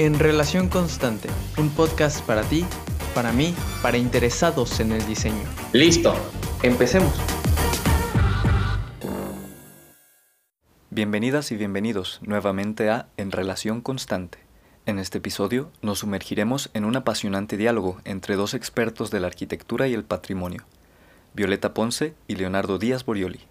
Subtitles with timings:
[0.00, 1.28] En Relación Constante,
[1.58, 2.64] un podcast para ti,
[3.14, 5.44] para mí, para interesados en el diseño.
[5.74, 6.14] Listo,
[6.62, 7.12] empecemos.
[10.88, 14.38] Bienvenidas y bienvenidos nuevamente a En Relación Constante.
[14.86, 19.86] En este episodio nos sumergiremos en un apasionante diálogo entre dos expertos de la arquitectura
[19.86, 20.64] y el patrimonio,
[21.34, 23.49] Violeta Ponce y Leonardo Díaz Borioli.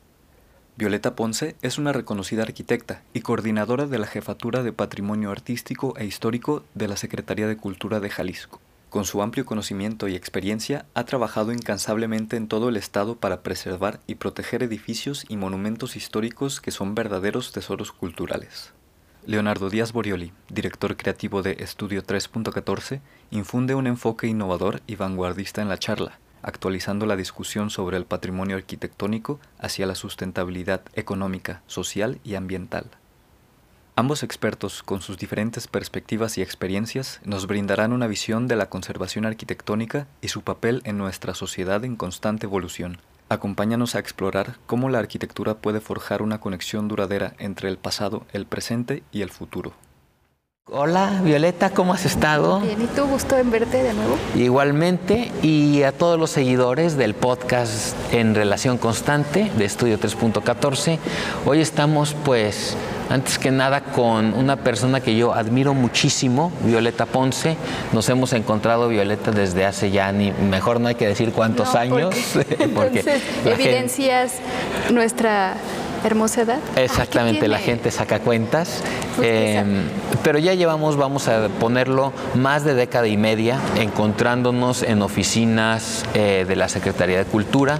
[0.79, 6.05] Violeta Ponce es una reconocida arquitecta y coordinadora de la Jefatura de Patrimonio Artístico e
[6.05, 8.61] Histórico de la Secretaría de Cultura de Jalisco.
[8.89, 13.99] Con su amplio conocimiento y experiencia, ha trabajado incansablemente en todo el estado para preservar
[14.07, 18.71] y proteger edificios y monumentos históricos que son verdaderos tesoros culturales.
[19.25, 23.01] Leonardo Díaz Borioli, director creativo de Estudio 3.14,
[23.31, 28.57] infunde un enfoque innovador y vanguardista en la charla, actualizando la discusión sobre el patrimonio
[28.57, 32.85] arquitectónico hacia la sustentabilidad económica, social y ambiental.
[33.95, 39.25] Ambos expertos, con sus diferentes perspectivas y experiencias, nos brindarán una visión de la conservación
[39.25, 42.99] arquitectónica y su papel en nuestra sociedad en constante evolución.
[43.27, 48.45] Acompáñanos a explorar cómo la arquitectura puede forjar una conexión duradera entre el pasado, el
[48.45, 49.73] presente y el futuro.
[50.71, 52.59] Hola Violeta, ¿cómo has estado?
[52.59, 53.05] Bien, ¿y tú?
[53.05, 54.17] Gusto en verte de nuevo.
[54.35, 60.99] Igualmente, y a todos los seguidores del podcast en relación constante de Estudio 3.14.
[61.47, 62.77] Hoy estamos pues
[63.09, 67.57] antes que nada con una persona que yo admiro muchísimo, Violeta Ponce.
[67.91, 72.13] Nos hemos encontrado Violeta desde hace ya ni mejor no hay que decir cuántos años.
[72.75, 74.33] Porque, entonces evidencias
[74.91, 75.55] nuestra
[76.03, 76.59] hermosa edad.
[76.75, 78.83] Exactamente, la gente saca cuentas.
[79.21, 79.63] Eh,
[80.23, 86.45] pero ya llevamos, vamos a ponerlo, más de década y media encontrándonos en oficinas eh,
[86.47, 87.79] de la Secretaría de Cultura,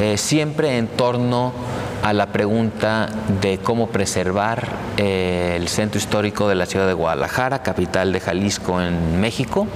[0.00, 1.52] eh, siempre en torno
[2.02, 3.08] a la pregunta
[3.40, 9.20] de cómo preservar el centro histórico de la ciudad de Guadalajara, capital de Jalisco en
[9.20, 9.66] México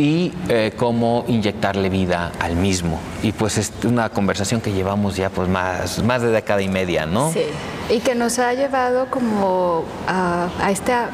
[0.00, 2.98] y eh, cómo inyectarle vida al mismo.
[3.22, 7.04] Y pues es una conversación que llevamos ya pues más, más de década y media,
[7.04, 7.30] ¿no?
[7.30, 7.40] Sí,
[7.90, 11.10] y que nos ha llevado como a, a esta,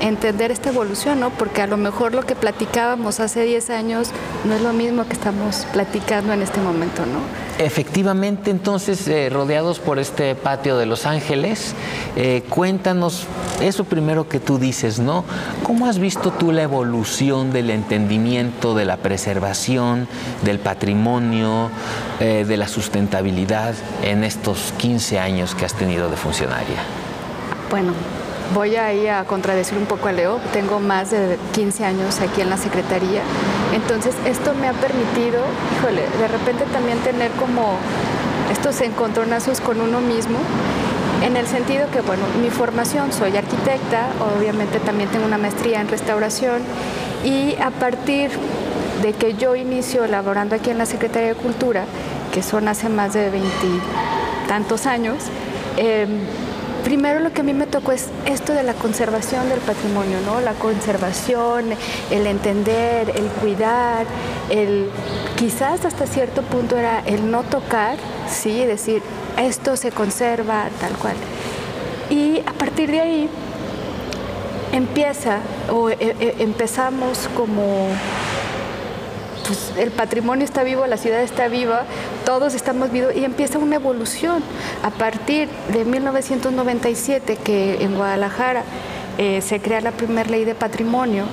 [0.00, 1.30] entender esta evolución, ¿no?
[1.30, 4.10] Porque a lo mejor lo que platicábamos hace 10 años
[4.44, 7.48] no es lo mismo que estamos platicando en este momento, ¿no?
[7.58, 11.74] Efectivamente, entonces, eh, rodeados por este patio de Los Ángeles,
[12.14, 13.26] eh, cuéntanos
[13.60, 15.24] eso primero que tú dices, ¿no?
[15.64, 20.06] ¿Cómo has visto tú la evolución del entendimiento de la preservación,
[20.44, 21.70] del patrimonio,
[22.20, 23.74] eh, de la sustentabilidad
[24.04, 26.76] en estos 15 años que has tenido de funcionaria?
[27.70, 27.92] Bueno,
[28.54, 30.40] voy a ir a contradecir un poco a Leo.
[30.52, 33.22] Tengo más de 15 años aquí en la Secretaría.
[33.74, 35.42] Entonces, esto me ha permitido,
[35.76, 37.76] híjole, de repente también tener como
[38.50, 40.38] estos encontronazos con uno mismo,
[41.22, 44.06] en el sentido que, bueno, mi formación, soy arquitecta,
[44.36, 46.62] obviamente también tengo una maestría en restauración
[47.24, 48.30] y a partir
[49.02, 51.84] de que yo inicio elaborando aquí en la Secretaría de Cultura,
[52.32, 55.16] que son hace más de veintitantos años,
[55.78, 56.06] eh,
[56.84, 60.40] primero lo que a mí me tocó es esto de la conservación del patrimonio, ¿no?
[60.40, 61.66] La conservación,
[62.10, 64.06] el entender, el cuidar,
[64.50, 64.90] el
[65.36, 67.96] quizás hasta cierto punto era el no tocar,
[68.28, 69.02] sí, decir
[69.38, 71.16] esto se conserva tal cual.
[72.10, 73.28] Y a partir de ahí
[74.72, 75.38] empieza
[75.70, 77.88] o e, e, empezamos como
[79.46, 81.84] pues, el patrimonio está vivo, la ciudad está viva,
[82.28, 84.42] todos estamos vivos y empieza una evolución.
[84.82, 88.64] A partir de 1997 que en Guadalajara
[89.16, 91.24] eh, se crea la primera ley de patrimonio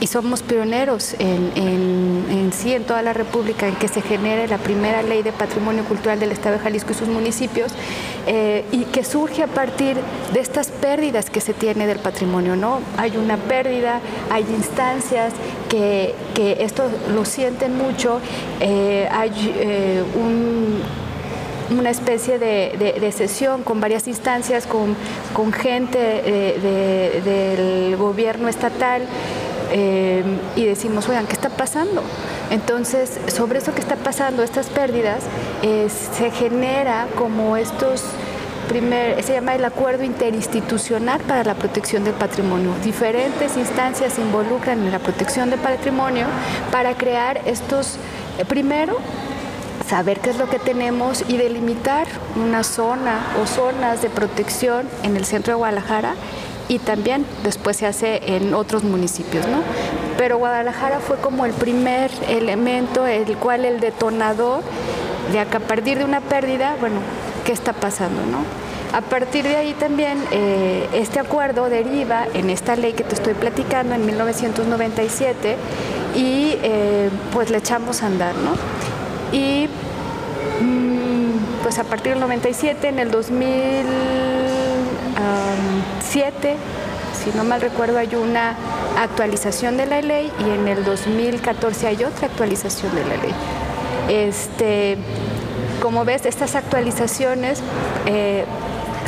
[0.00, 5.02] y somos pioneros en, sí, en toda la República, en que se genere la primera
[5.02, 7.72] ley de patrimonio cultural del Estado de Jalisco y sus municipios,
[8.26, 9.96] eh, y que surge a partir
[10.32, 12.80] de estas pérdidas que se tiene del patrimonio, ¿no?
[12.96, 14.00] Hay una pérdida,
[14.30, 15.32] hay instancias
[15.68, 16.14] que,
[16.60, 16.84] esto
[17.14, 18.20] lo sienten mucho,
[18.60, 20.02] eh, hay eh,
[21.70, 24.96] una especie de, sesión con varias instancias, con,
[25.32, 25.98] con gente
[27.24, 29.02] del gobierno estatal,
[29.70, 32.02] Em, y decimos, oigan, ¿qué está pasando?
[32.50, 35.24] Entonces, sobre eso que está pasando, estas pérdidas,
[35.62, 38.02] eh, se genera como estos
[38.68, 42.70] primer, se llama el acuerdo interinstitucional para la protección del patrimonio.
[42.82, 46.26] Diferentes instancias se involucran en la protección del patrimonio
[46.70, 47.96] para crear estos,
[48.38, 48.98] eh, primero,
[49.88, 52.06] saber qué es lo que tenemos y delimitar
[52.36, 56.14] una zona o zonas de protección en el centro de Guadalajara
[56.68, 59.58] y también después se hace en otros municipios, ¿no?
[60.16, 64.62] Pero Guadalajara fue como el primer elemento, el cual el detonador
[65.32, 66.96] de a partir de una pérdida, bueno,
[67.44, 68.38] ¿qué está pasando, no?
[68.96, 73.34] A partir de ahí también eh, este acuerdo deriva en esta ley que te estoy
[73.34, 75.56] platicando en 1997
[76.14, 78.52] y eh, pues le echamos a andar, ¿no?
[79.36, 79.66] Y
[80.62, 83.10] mm, pues a partir del 97, en el
[85.14, 86.56] 2007,
[87.12, 88.56] si no mal recuerdo, hay una
[88.98, 93.34] actualización de la ley y en el 2014 hay otra actualización de la ley.
[94.08, 94.98] Este,
[95.80, 97.60] como ves, estas actualizaciones
[98.06, 98.44] eh,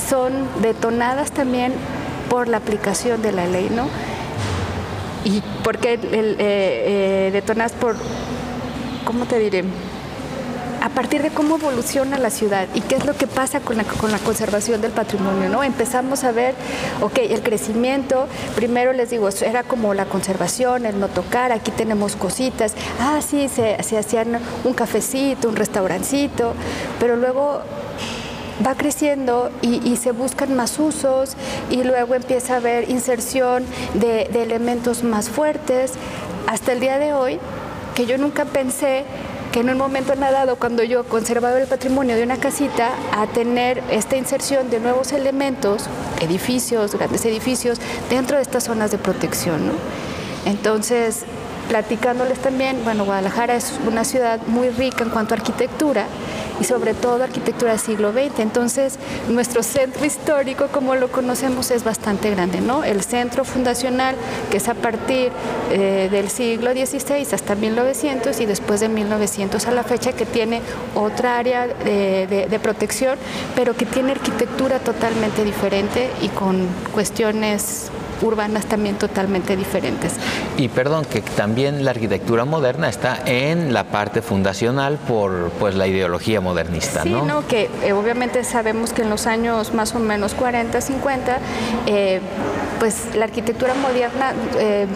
[0.08, 0.32] son
[0.62, 1.72] detonadas también
[2.30, 3.88] por la aplicación de la ley, ¿no?
[5.24, 7.96] ¿Y por qué eh, eh, detonadas por,
[9.04, 9.64] cómo te diré?
[10.86, 13.82] A partir de cómo evoluciona la ciudad y qué es lo que pasa con la,
[13.82, 15.64] con la conservación del patrimonio, ¿no?
[15.64, 16.54] Empezamos a ver,
[17.00, 22.14] ok, el crecimiento, primero les digo, era como la conservación, el no tocar, aquí tenemos
[22.14, 26.52] cositas, ah, sí, se, hacían un cafecito, un restaurancito,
[27.00, 27.62] pero luego
[28.64, 31.36] va creciendo y, se buscan más usos
[31.68, 35.94] y luego empieza a haber inserción de, elementos más fuertes.
[36.46, 37.40] Hasta el día de hoy,
[37.96, 39.04] que yo nunca pensé
[39.56, 43.82] que en un momento dado, cuando yo conservaba el patrimonio de una casita, a tener
[43.90, 45.86] esta inserción de nuevos elementos,
[46.20, 47.78] edificios, grandes edificios,
[48.10, 49.68] dentro de estas zonas de protección.
[49.68, 49.72] ¿no?
[50.44, 51.24] Entonces,
[51.68, 56.06] platicándoles también, bueno, Guadalajara es una ciudad muy rica en cuanto a arquitectura
[56.60, 58.40] y sobre todo arquitectura del siglo XX.
[58.40, 58.98] Entonces,
[59.28, 62.84] nuestro centro histórico, como lo conocemos, es bastante grande, ¿no?
[62.84, 64.16] El centro fundacional,
[64.50, 65.30] que es a partir
[65.70, 70.62] eh, del siglo XVI hasta 1900 y después de 1900 a la fecha, que tiene
[70.94, 73.18] otra área de, de protección,
[73.54, 77.90] pero que tiene arquitectura totalmente diferente y con cuestiones
[78.22, 80.14] urbanas también totalmente diferentes.
[80.56, 85.86] Y perdón, que también la arquitectura moderna está en la parte fundacional por pues la
[85.86, 87.46] ideología modernista, sí, ¿no?
[87.46, 91.38] que eh, obviamente sabemos que en los años más o menos 40, 50,
[91.86, 92.20] eh,
[92.78, 94.86] pues la arquitectura moderna eh,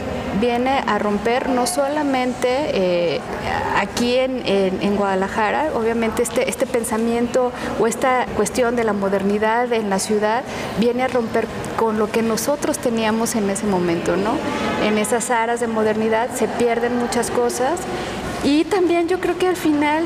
[0.40, 3.20] viene a romper no solamente
[3.76, 9.88] aquí en, en, Guadalajara, obviamente este, este pensamiento o esta cuestión de la modernidad en
[9.90, 10.44] la ciudad
[10.78, 11.46] viene a romper
[11.76, 14.32] con lo que nosotros teníamos en ese momento, ¿no?
[14.86, 17.80] En esas aras de modernidad se pierden muchas cosas
[18.44, 20.04] y también yo creo que al final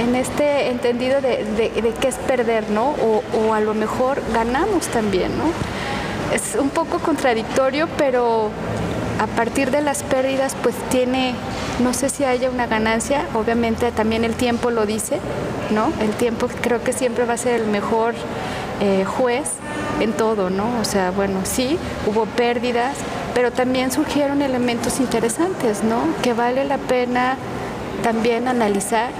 [0.00, 1.70] en este entendido de,
[2.00, 2.94] qué es perder, ¿no?
[3.36, 5.44] O, a lo mejor ganamos también, ¿no?
[6.34, 8.50] Es un poco contradictorio, pero
[9.20, 11.34] a partir de las pérdidas, pues tiene,
[11.82, 15.18] no sé si haya una ganancia, obviamente también el tiempo lo dice,
[15.70, 15.92] ¿no?
[16.00, 18.14] El tiempo creo que siempre va a ser el mejor
[18.80, 19.50] eh, juez
[20.00, 20.80] en todo, ¿no?
[20.80, 22.96] O sea, bueno, sí, hubo pérdidas,
[23.34, 25.98] pero también surgieron elementos interesantes, ¿no?
[26.22, 27.36] Que vale la pena
[28.02, 29.10] también analizar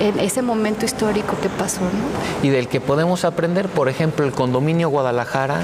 [0.00, 1.80] en ese momento histórico que pasó.
[1.80, 2.46] ¿no?
[2.46, 5.60] Y del que podemos aprender, por ejemplo, el condominio Guadalajara,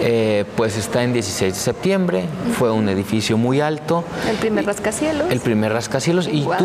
[0.00, 2.24] eh, pues está en 16 de septiembre,
[2.58, 4.04] fue un edificio muy alto.
[4.28, 5.30] El primer rascacielos.
[5.30, 6.28] El primer rascacielos.
[6.30, 6.64] Y tú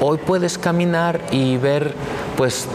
[0.00, 1.94] hoy puedes caminar y ver,
[2.36, 2.66] pues...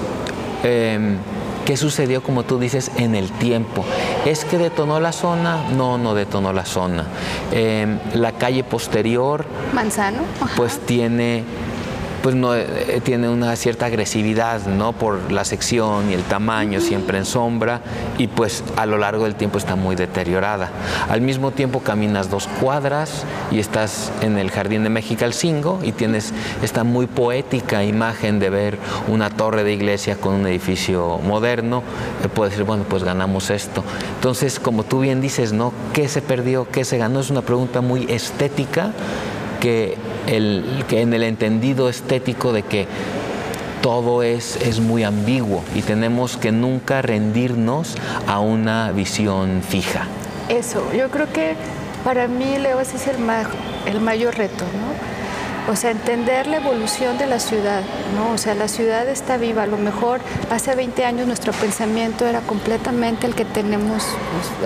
[0.63, 1.17] Eh,
[1.65, 3.85] ¿Qué sucedió, como tú dices, en el tiempo?
[4.25, 5.69] ¿Es que detonó la zona?
[5.69, 7.05] No, no detonó la zona.
[7.53, 9.45] Em, la calle posterior.
[9.73, 10.23] Manzano.
[10.57, 11.45] Pues tiene
[12.23, 14.93] pues no eh, tiene una cierta agresividad, ¿no?
[14.93, 17.81] Por la sección y el tamaño, siempre en sombra,
[18.17, 20.71] y pues a lo largo del tiempo está muy deteriorada.
[21.09, 26.33] Al mismo tiempo caminas dos cuadras y estás en el Jardín de Mexicalcingo y tienes
[26.63, 28.77] esta muy poética imagen de ver
[29.09, 31.83] una torre de iglesia con un edificio moderno.
[32.23, 33.83] Eh, puedes decir, bueno, pues ganamos esto.
[34.15, 35.73] Entonces, como tú bien dices, ¿no?
[35.91, 36.69] ¿Qué se perdió?
[36.71, 37.19] ¿Qué se ganó?
[37.19, 38.93] Es una pregunta muy estética
[39.59, 42.87] que, el, que en el entendido estético de que
[43.81, 47.95] todo es, es muy ambiguo y tenemos que nunca rendirnos
[48.27, 50.07] a una visión fija.
[50.49, 51.55] Eso, yo creo que
[52.03, 53.15] para mí, Leo, ese es el,
[53.85, 55.12] el mayor reto, ¿no?
[55.69, 57.81] O sea, entender la evolución de la ciudad,
[58.15, 58.33] ¿no?
[58.33, 59.63] O sea, la ciudad está viva.
[59.63, 60.19] A lo mejor
[60.51, 64.03] hace 20 años nuestro pensamiento era completamente el que tenemos,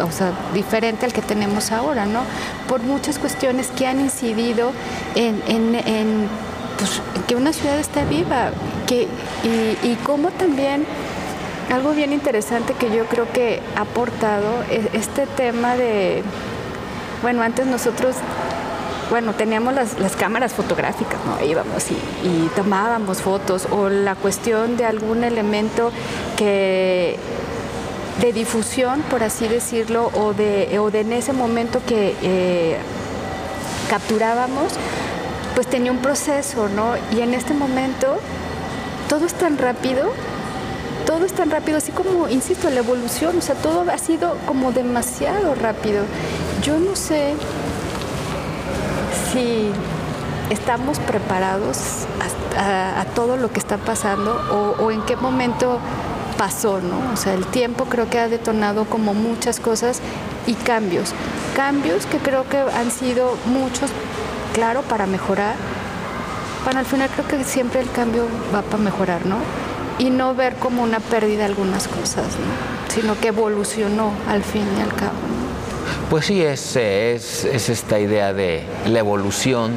[0.03, 2.21] o sea, diferente al que tenemos ahora, ¿no?
[2.67, 4.71] Por muchas cuestiones que han incidido
[5.13, 6.27] en,
[6.79, 8.49] pues, que una ciudad está viva.
[8.87, 9.07] Que,
[9.43, 10.85] y, y cómo también
[11.73, 16.23] algo bien interesante que yo creo que ha aportado es este tema de,
[17.21, 18.15] bueno, antes nosotros
[19.09, 21.45] bueno, teníamos las, cámaras fotográficas, ¿no?
[21.45, 25.91] Íbamos y, tomábamos fotos o la cuestión de algún elemento
[26.35, 27.17] que
[28.21, 32.77] de difusión, por así decirlo, o de, o de en ese momento que eh,
[33.89, 34.73] capturábamos,
[35.53, 36.95] pues tenía un proceso, ¿no?
[37.15, 38.19] Y en este momento
[39.07, 40.11] todo es tan rápido
[41.07, 44.73] todo es tan rápido, así como, insisto, la evolución, o sea, todo ha sido como
[44.73, 46.03] demasiado rápido.
[46.61, 47.33] Yo no sé
[49.31, 49.71] si
[50.49, 52.05] estamos preparados
[52.57, 55.79] a, todo lo que está pasando o, en qué momento
[56.37, 57.13] pasó, ¿no?
[57.13, 60.01] O sea, el tiempo creo que ha detonado como muchas cosas
[60.45, 61.13] y cambios.
[61.55, 63.89] Cambios que creo que han sido muchos,
[64.53, 65.55] claro, para mejorar.
[66.63, 69.37] Bueno, al final creo que siempre el cambio va para mejorar, ¿no?
[69.97, 72.93] Y no ver como una pérdida algunas cosas, ¿no?
[72.93, 75.36] Sino que evolucionó al fin y al cabo.
[76.09, 79.73] Pues sí, es, es, es esta idea de la evolución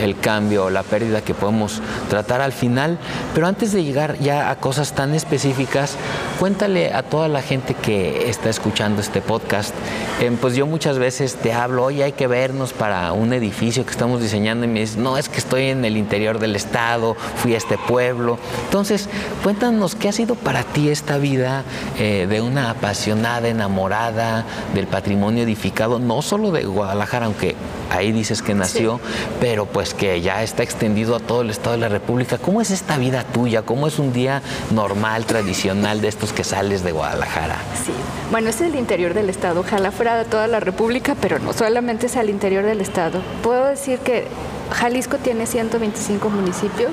[0.00, 2.98] el cambio, la pérdida que podemos tratar al final.
[3.34, 5.96] Pero antes de llegar ya a cosas tan específicas,
[6.38, 9.74] cuéntale a toda la gente que está escuchando este podcast,
[10.20, 13.90] eh, pues yo muchas veces te hablo, oye, hay que vernos para un edificio que
[13.90, 17.54] estamos diseñando y me dices, no, es que estoy en el interior del estado, fui
[17.54, 18.38] a este pueblo.
[18.64, 19.08] Entonces,
[19.42, 21.64] cuéntanos qué ha sido para ti esta vida
[21.98, 24.44] eh, de una apasionada, enamorada
[24.74, 27.56] del patrimonio edificado, no solo de Guadalajara, aunque
[27.92, 29.00] ahí dices que nació,
[29.40, 32.38] pero pues que ya está extendido a todo el estado de la República.
[32.38, 33.62] ¿Cómo es esta vida tuya?
[33.62, 37.56] ¿Cómo es un día normal, tradicional de estos que sales de Guadalajara?
[37.84, 37.92] Sí,
[38.30, 42.06] bueno, es el interior del estado, ojalá fuera de toda la República, pero no solamente
[42.06, 43.20] es al interior del estado.
[43.42, 44.26] Puedo decir que
[44.70, 46.92] Jalisco tiene 125 municipios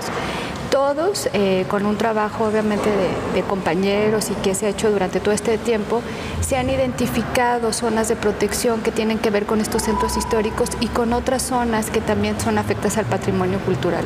[0.70, 2.90] todos eh, con un trabajo obviamente
[3.34, 6.02] de, compañeros y que se ha hecho durante todo este tiempo,
[6.42, 10.88] se han identificado zonas de protección que tienen que ver con estos centros históricos y
[10.88, 14.04] con otras zonas que también son afectas al patrimonio cultural.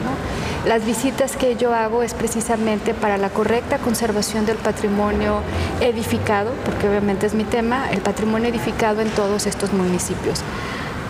[0.65, 5.41] Las visitas que yo hago es precisamente para la correcta conservación del patrimonio
[5.81, 10.41] edificado, porque obviamente es mi tema, el patrimonio edificado en todos estos municipios.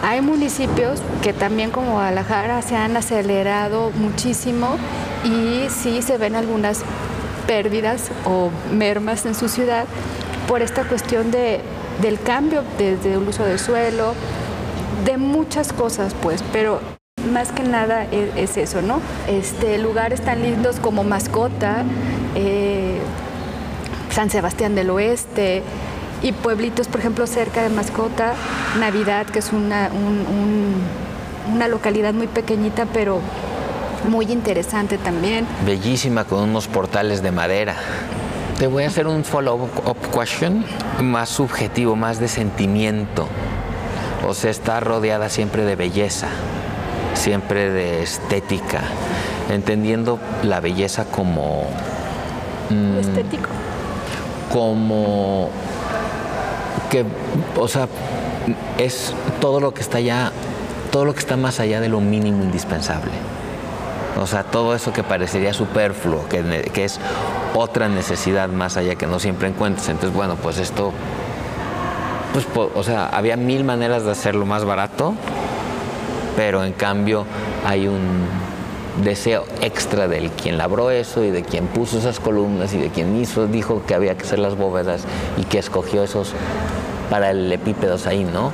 [0.03, 4.75] Hay municipios que también como Guadalajara se han acelerado muchísimo
[5.23, 6.83] y sí se ven algunas
[7.47, 9.85] pérdidas o mermas en su ciudad
[10.45, 11.61] por esta cuestión de,
[12.01, 14.13] del cambio desde el uso del suelo,
[15.05, 16.81] de muchas cosas pues, pero
[17.31, 18.99] más que nada es, eso, ¿no?
[19.29, 21.85] Este, lugares tan lindos como Mascota,
[22.35, 22.99] eh,
[24.09, 25.63] San Sebastián del Oeste,
[26.23, 28.33] y pueblitos, por ejemplo, cerca de Mascota,
[28.79, 29.89] Navidad, que es una,
[31.53, 33.19] una localidad muy pequeñita, pero
[34.09, 35.45] muy interesante también.
[35.65, 37.75] Bellísima, con unos portales de madera.
[38.57, 40.65] Te voy a hacer un follow-up question
[41.01, 43.27] más subjetivo, más de sentimiento.
[44.25, 46.29] O sea, está rodeada siempre de belleza,
[47.13, 48.81] siempre de estética,
[49.49, 51.65] entendiendo la belleza como...
[52.69, 53.49] Mm, estético.
[54.49, 55.49] Como
[56.93, 57.05] que,
[57.59, 57.87] o sea,
[58.77, 60.31] es todo lo que está allá,
[60.91, 63.11] todo lo que está más allá de lo mínimo indispensable.
[64.21, 66.99] O sea, todo eso que parecería superfluo, que, que es
[67.55, 69.89] otra necesidad más allá que no siempre encuentres.
[69.89, 70.91] Entonces, bueno, pues esto,
[72.31, 72.45] pues,
[72.75, 75.15] o sea, había mil maneras de hacerlo más barato,
[76.35, 77.25] pero en cambio
[77.65, 78.27] hay un
[79.03, 83.19] deseo extra del quien labró eso y de quien puso esas columnas y de quien
[83.19, 85.05] hizo, dijo que había que hacer las bóvedas
[85.37, 86.33] y que escogió esos
[87.13, 88.51] para el epípedos ahí, ¿no?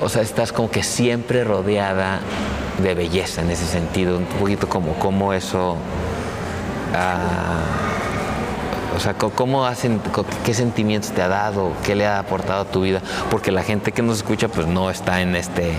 [0.00, 2.20] O sea, estás como que siempre rodeada
[2.80, 5.76] de belleza en ese sentido, un poquito como, como eso...
[6.94, 7.58] Ah,
[8.96, 9.68] o sea, ¿cómo
[10.44, 13.00] qué sentimientos te ha dado, qué le ha aportado a tu vida?
[13.32, 15.72] Porque la gente que nos escucha pues no está en este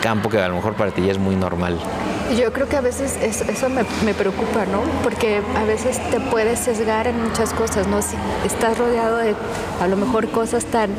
[0.00, 1.78] campo que a lo mejor para ti ya es muy normal.
[2.36, 4.82] Yo creo que a veces eso, me, me, preocupa, ¿no?
[5.02, 8.02] Porque a veces te puedes sesgar en muchas cosas, ¿no?
[8.02, 9.34] Si estás rodeado de
[9.80, 10.90] a lo mejor cosas tan,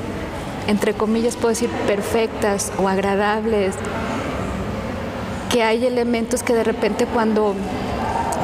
[0.68, 3.76] entre comillas, puedo decir, perfectas o agradables,
[5.52, 7.56] que hay elementos que de repente cuando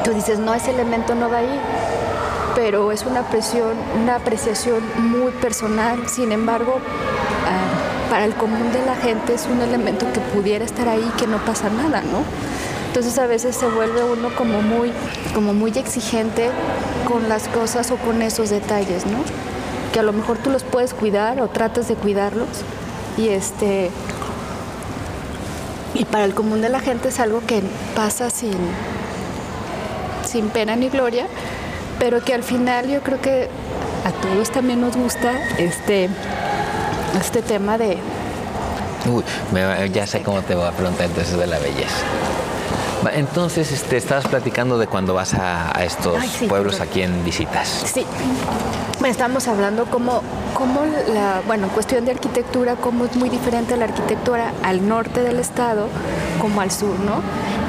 [0.04, 1.60] tú dices, no, ese elemento no va ahí,
[2.54, 6.78] pero es una, presión, una apreciación muy personal, sin embargo,
[7.46, 11.26] ah, para el común de la gente es un elemento que pudiera estar ahí que
[11.26, 12.22] no pasa nada, ¿no?
[12.96, 14.90] Entonces a veces se vuelve uno como muy,
[15.34, 16.48] como muy exigente
[17.06, 19.18] con las cosas o con esos detalles, ¿no?
[19.92, 22.48] Que a lo mejor tú los puedes cuidar o tratas de cuidarlos
[23.18, 23.90] y este
[25.92, 27.62] y para el común de la gente es algo que
[27.94, 28.56] pasa sin,
[30.26, 31.26] sin pena ni gloria,
[31.98, 33.50] pero que al final yo creo que
[34.06, 36.08] a todos también nos gusta este,
[37.20, 37.98] este tema de...
[39.12, 39.22] Uy,
[39.92, 42.06] ya sé cómo te voy a preguntar entonces de la belleza.
[43.12, 47.68] Entonces, este, estabas platicando de cuando vas a, estos pueblos aquí en visitas.
[47.68, 48.04] Sí.
[49.04, 50.22] estamos hablando como,
[50.54, 50.80] como
[51.12, 55.38] la, bueno, en cuestión de arquitectura, cómo es muy diferente la arquitectura al norte del
[55.38, 55.88] estado
[56.40, 57.18] como al sur, ¿no?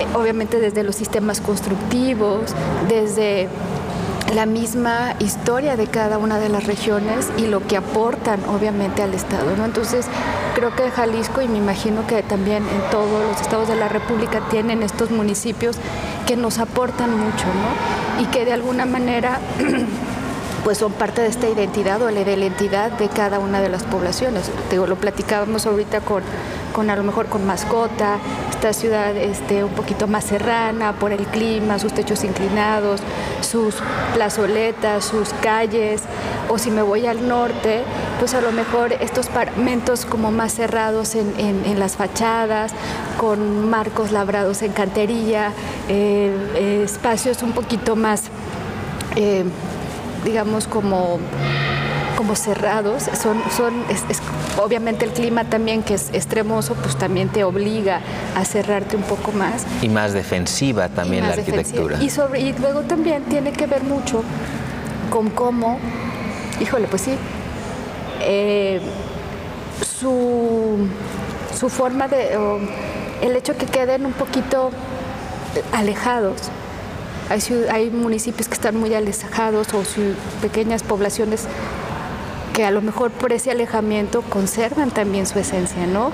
[0.02, 2.54] Eh, obviamente desde los sistemas constructivos,
[2.88, 3.48] desde
[4.34, 9.14] la misma historia de cada una de las regiones y lo que aportan obviamente al
[9.14, 9.56] Estado.
[9.56, 9.66] ¿no?
[9.66, 10.06] Entonces
[10.58, 14.42] creo que Jalisco y me imagino que también en todos los estados de la República
[14.50, 15.76] tienen estos municipios
[16.26, 18.24] que nos aportan mucho ¿no?
[18.24, 19.40] y que de alguna manera
[20.64, 23.84] pues son parte de esta identidad o de la identidad de cada una de las
[23.84, 24.50] poblaciones.
[24.72, 26.24] Digo, lo platicábamos ahorita con,
[26.78, 28.20] con a lo mejor con mascota,
[28.52, 33.02] esta ciudad este, un poquito más serrana por el clima, sus techos inclinados,
[33.42, 33.74] sus
[34.14, 36.04] plazoletas, sus calles,
[36.50, 37.82] o si me voy al norte,
[38.20, 42.74] pues a lo mejor estos paramentos como más cerrados en, en, las fachadas,
[43.18, 45.54] con marcos labrados en cantería,
[45.90, 48.26] eh, espacios un poquito más...
[49.16, 49.46] Eh,
[50.28, 51.20] digamos, como,
[52.18, 53.04] como cerrados.
[53.04, 54.04] Son, son, es,
[54.62, 58.02] obviamente el clima también, que es extremoso, pues también te obliga
[58.36, 59.66] a cerrarte un poco más.
[59.82, 62.02] Y más defensiva también la arquitectura.
[62.02, 64.24] Y, sobre, y luego también tiene que ver mucho
[65.10, 65.80] con cómo,
[66.60, 67.16] híjole, pues sí,
[68.22, 68.82] eh,
[70.00, 70.90] su,
[71.58, 72.38] su forma de,
[73.22, 74.72] el hecho que queden un poquito
[75.72, 76.52] alejados
[77.30, 79.84] hay, municipios que están muy alejados o
[80.42, 81.46] pequeñas poblaciones
[82.58, 86.12] que a lo mejor por ese alejamiento conservan también su esencia, ¿no?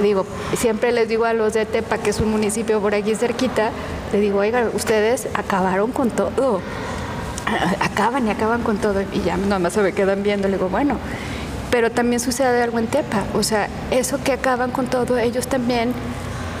[0.00, 0.24] Digo,
[0.56, 3.68] siempre les digo a los de Tepa, que es un municipio por aquí cerquita,
[4.10, 6.62] le digo, oiga, ustedes acabaron con todo,
[7.80, 10.96] acaban y acaban con todo, y ya nomás se me quedan viendo, le digo, bueno,
[11.70, 15.92] pero también sucede algo en Tepa, o sea, eso que acaban con todo, ellos también,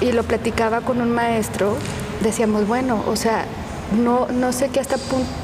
[0.02, 1.78] y lo platicaba con un maestro,
[2.20, 3.46] decíamos, bueno, o sea,
[3.98, 4.96] no, no sé qué hasta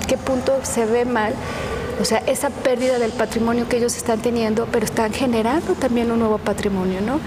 [0.07, 1.33] qué punto se ve mal,
[2.01, 6.19] o sea, esa pérdida del patrimonio que ellos están teniendo, pero están generando también un
[6.19, 7.21] nuevo patrimonio, ¿no?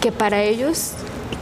[0.00, 0.92] Que para ellos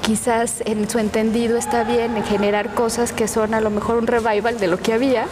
[0.03, 4.07] quizás en su entendido está bien en generar cosas que son a lo mejor un
[4.07, 5.27] revival de lo que había,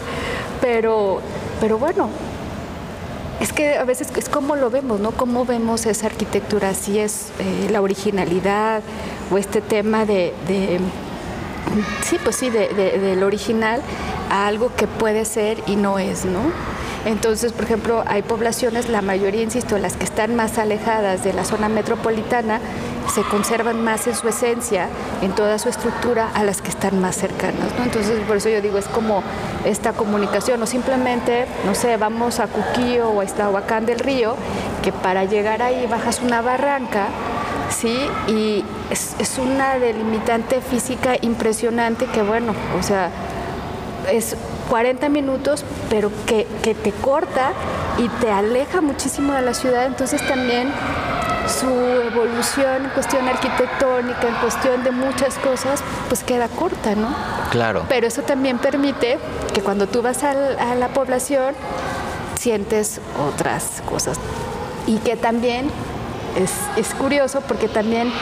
[0.60, 1.20] pero,
[1.60, 2.08] pero bueno,
[3.40, 5.10] es que a veces es como lo vemos, ¿no?
[5.10, 8.82] Cómo vemos esa arquitectura, si es eh, la originalidad
[9.32, 10.32] o este tema de
[12.02, 13.80] sí, pues sí, del original
[14.30, 16.40] a algo que puede ser y no es, ¿no?
[17.04, 21.44] Entonces, por ejemplo, hay poblaciones, la mayoría, insisto, las que están más alejadas de la
[21.44, 22.60] zona metropolitana,
[23.14, 24.88] se conservan más en su esencia,
[25.20, 27.74] en toda su estructura, a las que están más cercanas.
[27.78, 27.84] ¿no?
[27.84, 29.22] Entonces, por eso yo digo, es como
[29.64, 34.36] esta comunicación, o simplemente, no sé, vamos a Cuquío o a Estahuacán del Río,
[34.82, 37.08] que para llegar ahí bajas una barranca
[37.70, 37.96] ¿sí?
[38.28, 43.10] Y es, una delimitante física impresionante que, bueno, o sea,
[44.10, 44.36] es
[44.68, 47.52] 40 minutos, pero que, te corta
[47.98, 50.72] y te aleja muchísimo de la ciudad, entonces también
[51.46, 57.14] su evolución en cuestión arquitectónica, en cuestión de muchas cosas, pues queda corta, ¿no?
[57.50, 57.84] Claro.
[57.88, 59.18] Pero eso también permite
[59.52, 60.34] que cuando tú vas a
[60.74, 61.54] la población,
[62.44, 64.18] sientes otras cosas.
[64.86, 65.70] Y que también
[66.76, 68.12] es, curioso porque también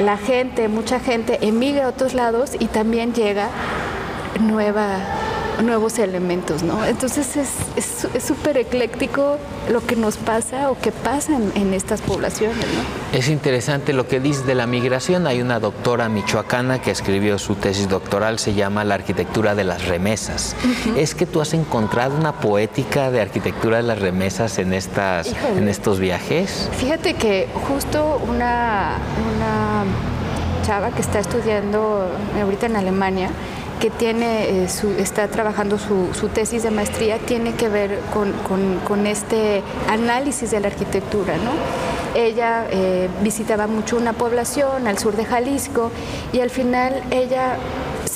[0.00, 3.48] la gente, mucha gente emigra a otros lados y también llega
[4.40, 4.98] nueva
[5.62, 6.84] nuevos elementos, ¿no?
[6.84, 9.38] Entonces es súper ecléctico
[9.70, 13.18] lo que nos pasa o que pasa en, estas poblaciones, ¿no?
[13.18, 15.26] Es interesante lo que dice de la migración.
[15.26, 19.86] Hay una doctora michoacana que escribió su tesis doctoral, se llama La arquitectura de las
[19.86, 20.56] remesas.
[20.96, 25.68] ¿Es que tú has encontrado una poética de arquitectura de las remesas en, estas, en
[25.68, 26.70] estos viajes?
[26.78, 28.98] Fíjate que justo una,
[29.34, 29.84] una
[30.66, 32.08] chava que está estudiando
[32.40, 33.30] ahorita en Alemania,
[33.80, 40.50] que tiene, eh, está trabajando su, tesis de maestría tiene que ver con, este análisis
[40.50, 41.36] de la arquitectura.
[41.36, 41.52] ¿no?
[42.14, 45.90] Ella eh, visitaba mucho una población al sur de Jalisco
[46.32, 47.56] y al final ella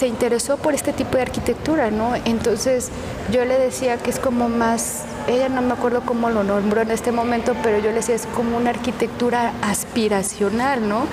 [0.00, 2.14] se interesó por este tipo de arquitectura, ¿no?
[2.24, 2.90] Entonces
[3.30, 6.90] yo le decía que es como más, ella no me acuerdo cómo lo nombró en
[6.90, 11.04] este momento, pero yo le decía es como una arquitectura aspiracional, ¿no?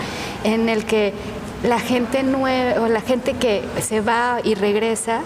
[0.45, 1.13] En el que
[1.63, 5.21] la gente nueva o la gente que se va y regresa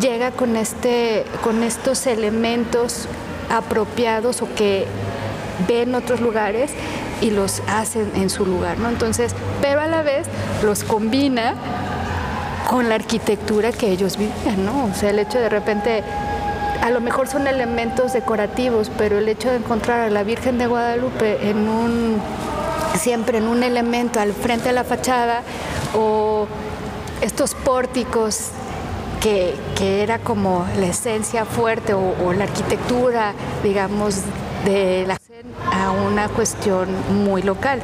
[0.00, 3.06] llega con este con estos elementos
[3.50, 4.86] apropiados o que
[5.68, 6.72] ven otros lugares
[7.20, 8.88] y los hacen en su lugar, ¿no?
[8.88, 10.26] Entonces, pero a la vez
[10.62, 11.54] los combina
[12.68, 14.86] con la arquitectura que ellos vivían, ¿no?
[14.86, 16.02] O sea, el hecho de repente
[16.82, 20.66] a lo mejor son elementos decorativos, pero el hecho de encontrar a la Virgen de
[20.66, 22.20] Guadalupe en un
[22.98, 25.42] siempre en un elemento al frente de la fachada
[25.94, 26.46] o
[27.20, 28.50] estos pórticos
[29.20, 33.32] que, era como la esencia fuerte o, la arquitectura,
[33.62, 34.20] digamos,
[34.64, 35.18] de la
[35.72, 36.88] a una cuestión
[37.24, 37.80] muy local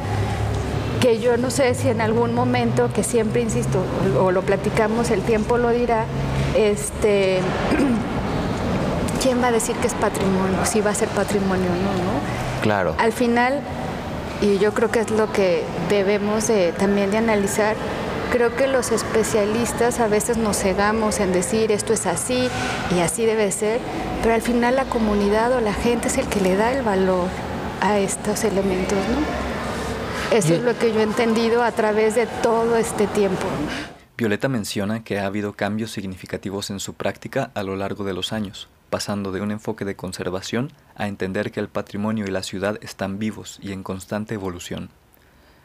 [1.03, 3.83] que yo no sé si en algún momento, que siempre insisto,
[4.17, 6.05] o lo platicamos, el tiempo lo dirá,
[6.55, 7.41] este,
[9.21, 10.59] ¿quién va a decir que es patrimonio?
[10.63, 12.61] Si va a ser patrimonio o no, ¿no?
[12.61, 12.95] Claro.
[12.99, 13.59] Al final,
[14.43, 17.77] y yo creo que es lo que debemos de, también de analizar,
[18.29, 22.49] creo que los especialistas a veces nos cegamos en decir esto es así
[22.93, 23.79] y así debe ser,
[24.21, 27.29] pero al final la comunidad o la gente es el que le da el valor
[27.79, 30.35] a estos elementos, ¿no?
[30.35, 33.45] Eso es lo que yo he entendido a través de todo este tiempo.
[34.17, 38.33] Violeta menciona que ha habido cambios significativos en su práctica a lo largo de los
[38.33, 42.77] años, pasando de un enfoque de conservación a entender que el patrimonio y la ciudad
[42.83, 44.89] están vivos y en constante evolución.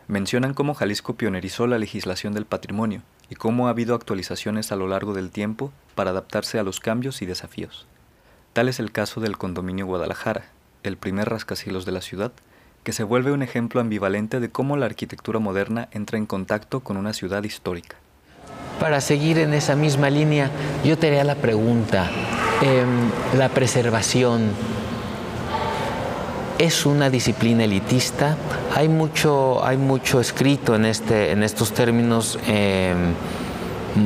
[0.06, 4.88] Mencionan cómo Jalisco pionerizó la legislación del patrimonio y cómo ha habido actualizaciones a lo
[4.88, 7.86] largo del tiempo para adaptarse a los cambios y desafíos.
[8.54, 10.46] Tal es el caso del condominio Guadalajara,
[10.82, 12.32] el primer rascacielos de la ciudad,
[12.82, 16.96] que se vuelve un ejemplo ambivalente de cómo la arquitectura moderna entra en contacto con
[16.96, 17.98] una ciudad histórica.
[18.80, 20.50] Para seguir en esa misma línea,
[20.84, 22.08] yo te haría la pregunta,
[22.62, 24.50] em, la preservación
[26.58, 28.36] es una disciplina elitista,
[28.74, 32.38] hay mucho, hay mucho escrito en, este, en estos términos.
[32.46, 33.14] Em,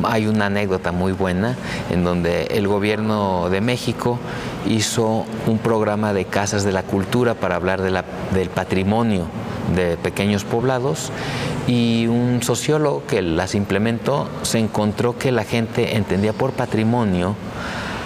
[0.04, 1.56] hay una anécdota muy buena
[1.90, 4.18] en donde el gobierno de México
[4.66, 9.26] hizo un programa de casas de la cultura para hablar de la, del patrimonio
[9.74, 11.10] de pequeños poblados
[11.66, 17.36] y un sociólogo que las implementó se encontró que la gente entendía por patrimonio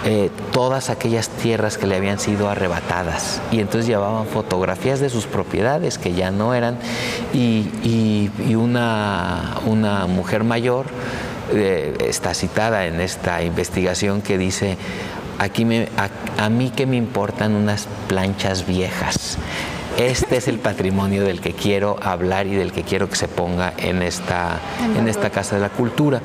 [0.05, 3.41] eh, todas aquellas tierras que le habían sido arrebatadas.
[3.51, 6.77] Y entonces llevaban fotografías de sus propiedades que ya no eran
[7.33, 10.85] y, una, una, mujer mayor
[11.53, 14.77] eh, está citada en esta investigación que dice
[15.39, 15.89] aquí me,
[16.37, 19.37] a mí que me importan unas planchas viejas
[19.97, 23.73] este es el patrimonio del que quiero hablar y del que quiero que se ponga
[23.77, 24.59] en esta,
[24.95, 26.21] en esta Casa de la Cultura.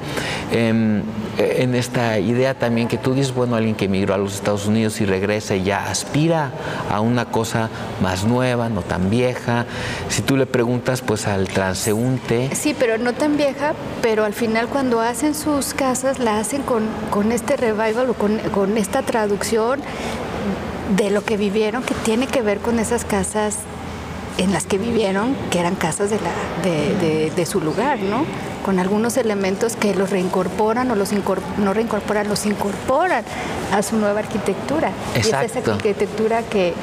[0.50, 1.02] Em,
[1.38, 5.00] en esta idea también que tú dices, bueno, alguien que emigró a los Estados Unidos
[5.00, 6.50] y regresa y ya aspira
[6.90, 7.70] a una cosa
[8.02, 9.64] más nueva, no tan vieja.
[10.08, 12.50] Si tú le preguntas pues al transeúnte...
[12.54, 16.87] Sí, pero no tan vieja, pero al final cuando hacen sus casas la hacen con,
[17.11, 19.80] con este revival o con, con esta traducción
[20.96, 23.59] de lo que vivieron, que tiene que ver con esas casas
[24.38, 28.25] en las que vivieron, que eran casas de, la, de, su lugar, ¿no?
[28.64, 31.11] Con algunos elementos que los reincorporan o los
[31.59, 33.25] no reincorporan, los incorporan
[33.73, 34.92] a su nueva arquitectura.
[35.16, 36.75] Y es esa arquitectura que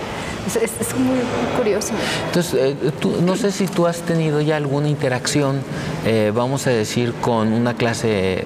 [0.55, 1.19] es, muy
[1.57, 1.93] curioso.
[2.27, 2.75] Entonces, eh,
[3.21, 5.61] no sé si tú has tenido ya alguna interacción,
[6.05, 8.43] eh, vamos a decir, con una clase,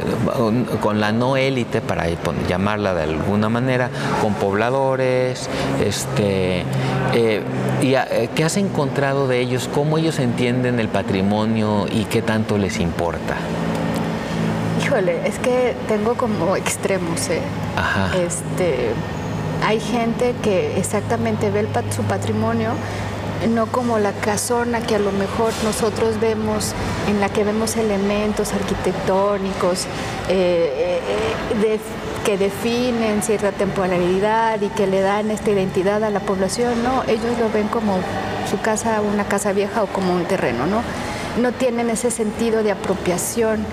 [0.82, 2.06] con la no élite, para
[2.48, 3.90] llamarla de alguna manera,
[4.22, 5.50] con pobladores,
[5.84, 6.64] este,
[7.14, 7.42] eh,
[7.82, 7.96] y
[8.36, 9.70] ¿qué has encontrado de ellos?
[9.74, 13.36] ¿Cómo ellos entienden el patrimonio y qué tanto les importa?
[14.82, 17.42] Híjole, es que tengo como extremos, ¿eh?
[17.76, 18.16] Ajá.
[18.16, 18.92] Este,
[19.66, 22.72] hay gente que exactamente ve su patrimonio
[23.50, 26.74] no como la casona que a lo mejor nosotros vemos,
[27.10, 29.86] en la que vemos elementos arquitectónicos
[30.30, 31.02] eh,
[31.62, 31.80] eh,
[32.24, 37.38] que definen cierta temporalidad y que le dan esta identidad a la población, no, ellos
[37.38, 37.98] lo ven como
[38.62, 40.82] casa, una casa vieja o como un terreno, ¿no?
[41.42, 43.66] No tienen ese sentido de apropiación,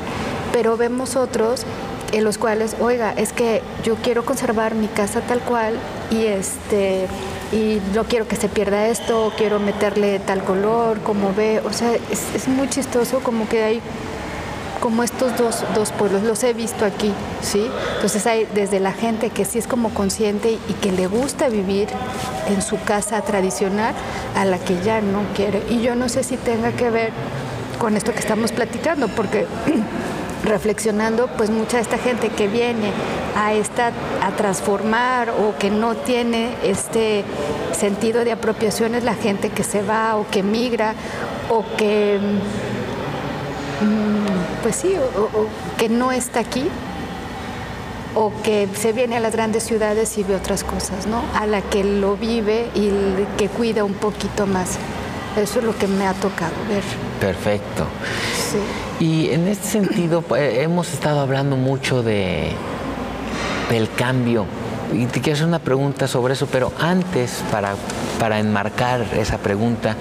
[0.53, 1.65] pero vemos otros
[2.13, 5.75] en los cuales, oiga, es que yo quiero conservar mi casa tal cual
[6.11, 7.07] y este
[7.53, 11.93] y no quiero que se pierda esto, quiero meterle tal color, como ve, o sea,
[11.95, 13.81] es, muy chistoso como que hay
[14.81, 17.13] como estos dos, dos, pueblos, los he visto aquí,
[17.43, 17.71] ¿sí?
[17.97, 21.89] Entonces hay desde la gente que sí es como consciente y que le gusta vivir
[22.49, 23.95] en su casa tradicional
[24.35, 25.63] a la que ya no quiere.
[25.69, 27.13] Y yo no sé si tenga que ver
[27.79, 29.47] con esto que estamos platicando, porque
[30.45, 32.93] reflexionando, pues mucha de esta gente que viene
[33.37, 37.25] a, esta, a transformar o que no tiene este
[37.73, 40.95] sentido de apropiación es la gente que se va o que migra
[41.49, 42.19] o que,
[44.63, 45.47] pues sí, o,
[45.79, 46.65] que no está aquí
[48.15, 51.23] o que se viene a las grandes ciudades y ve otras cosas, ¿no?
[51.35, 52.91] A la que lo vive y
[53.39, 54.79] que cuida un poquito más.
[55.37, 56.83] Eso es lo que me ha tocado ver.
[57.21, 57.87] Perfecto.
[58.35, 59.05] Sí.
[59.05, 62.53] Y en este sentido pues, hemos estado hablando mucho de
[63.71, 64.45] del cambio.
[64.93, 67.75] Y te quiero hacer una pregunta sobre eso, pero antes, para,
[68.19, 69.95] para enmarcar esa pregunta,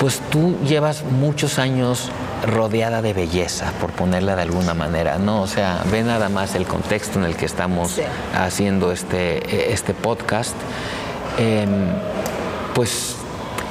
[0.00, 2.10] pues tú llevas muchos años
[2.46, 5.42] rodeada de belleza, por ponerla de alguna manera, ¿no?
[5.42, 8.00] O sea, ve nada más el contexto en el que estamos
[8.34, 10.54] haciendo este, este podcast.
[11.38, 11.88] Em,
[12.74, 13.16] pues,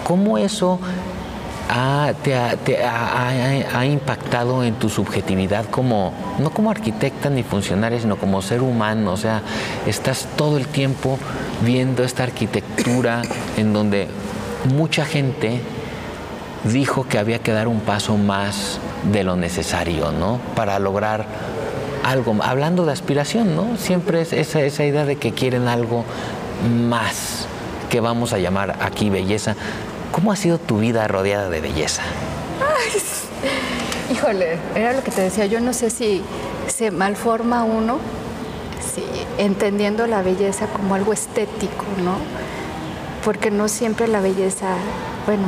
[0.04, 0.80] ¿cómo eso
[1.70, 8.42] ha, te, ha, impactado en tu subjetividad como, no como arquitecta ni funcionaria, sino como
[8.42, 9.14] ser humano?
[9.14, 9.42] O sea,
[9.88, 11.18] estás todo el tiempo
[11.62, 13.22] viendo esta arquitectura
[13.58, 14.08] en donde
[14.76, 15.62] mucha gente
[16.72, 18.80] dijo que había que dar un paso más
[19.12, 20.40] de lo necesario, ¿no?
[20.56, 21.26] Para lograr
[22.04, 23.78] algo, hablando de aspiración, ¿no?
[23.78, 26.06] Siempre es esa, esa idea de que quieren algo
[26.88, 27.48] más,
[27.90, 29.56] que vamos a llamar aquí belleza.
[30.12, 32.04] ¿Cómo ha sido tu vida rodeada de belleza?
[34.12, 36.22] híjole, era lo que te decía, yo no sé si
[36.68, 37.98] se malforma uno,
[38.94, 39.04] si,
[39.38, 42.16] entendiendo la belleza como algo estético, ¿no?
[43.24, 44.68] Porque no siempre la belleza,
[45.26, 45.44] bueno,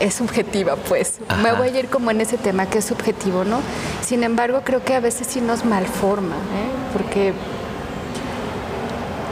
[0.00, 1.18] es subjetiva, pues.
[1.42, 3.60] Me voy a ir como en ese tema que es subjetivo, ¿no?
[4.02, 6.92] Sin embargo, creo que a veces sí nos malforma, ¿eh?
[6.92, 7.32] porque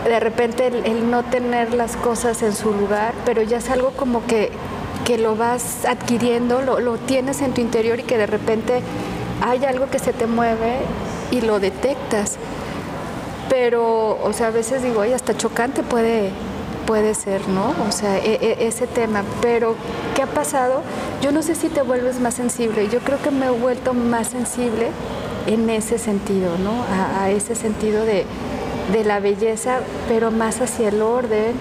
[0.04, 4.26] de repente el, no tener las cosas en su lugar, pero ya es algo como
[4.26, 4.50] que,
[5.04, 8.82] que lo vas adquiriendo, lo, lo tienes en tu interior y que de repente
[9.42, 10.78] hay algo que se te mueve
[11.30, 12.36] y lo detectas.
[13.48, 16.30] Pero, o sea, a veces digo, ay, hasta chocante puede,
[16.86, 17.74] puede ser, ¿no?
[17.88, 19.22] O sea, e, e, ese tema.
[19.40, 19.74] Pero,
[20.14, 20.82] ¿qué ha pasado?
[21.22, 22.88] Yo no sé si te vuelves más sensible.
[22.88, 24.90] Yo creo que me he vuelto más sensible
[25.46, 26.72] en ese sentido, ¿no?
[27.20, 28.24] A, ese sentido de,
[29.04, 31.54] la belleza, pero más hacia el orden,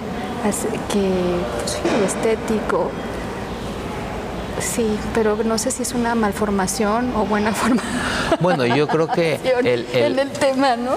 [0.92, 1.10] que
[1.58, 2.90] pues, lo estético,
[4.60, 7.82] Sí, pero no sé si es una malformación o buena forma.
[8.40, 10.92] Bueno, yo creo que el, el tema, ¿no?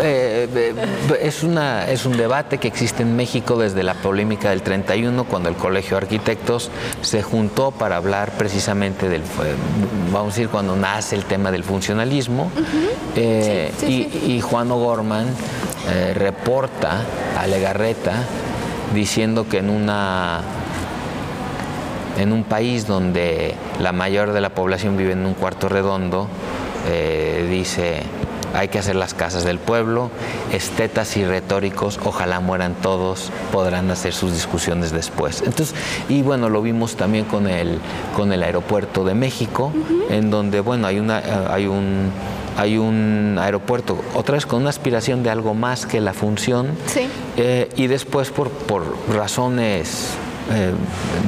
[0.00, 0.74] Eh, eh,
[1.20, 5.48] es, una, es un debate que existe en México desde la polémica del 31, cuando
[5.48, 6.70] el Colegio de Arquitectos
[7.02, 9.22] se juntó para hablar precisamente del,
[10.12, 12.50] vamos a decir, cuando nace el tema del funcionalismo.
[13.16, 15.26] Eh, y, y, Juan O'Gorman
[16.14, 17.02] reporta
[17.36, 18.12] a Legarreta
[18.94, 20.42] diciendo que en una
[22.20, 26.28] en un país donde la mayor de la población vive en un cuarto redondo,
[26.88, 28.02] eh, dice,
[28.54, 30.10] hay que hacer las casas del pueblo,
[30.52, 35.40] estetas y retóricos, ojalá mueran todos, podrán hacer sus discusiones después.
[35.40, 35.74] Entonces,
[36.08, 37.78] y bueno, lo vimos también con el,
[38.14, 39.72] con el aeropuerto de México,
[40.10, 42.10] en donde, bueno, hay, una, hay un
[42.56, 47.08] hay un aeropuerto, otra vez con una aspiración de algo más que la función, sí.
[47.36, 50.18] Eh, y después por, por razones
[50.52, 50.72] eh,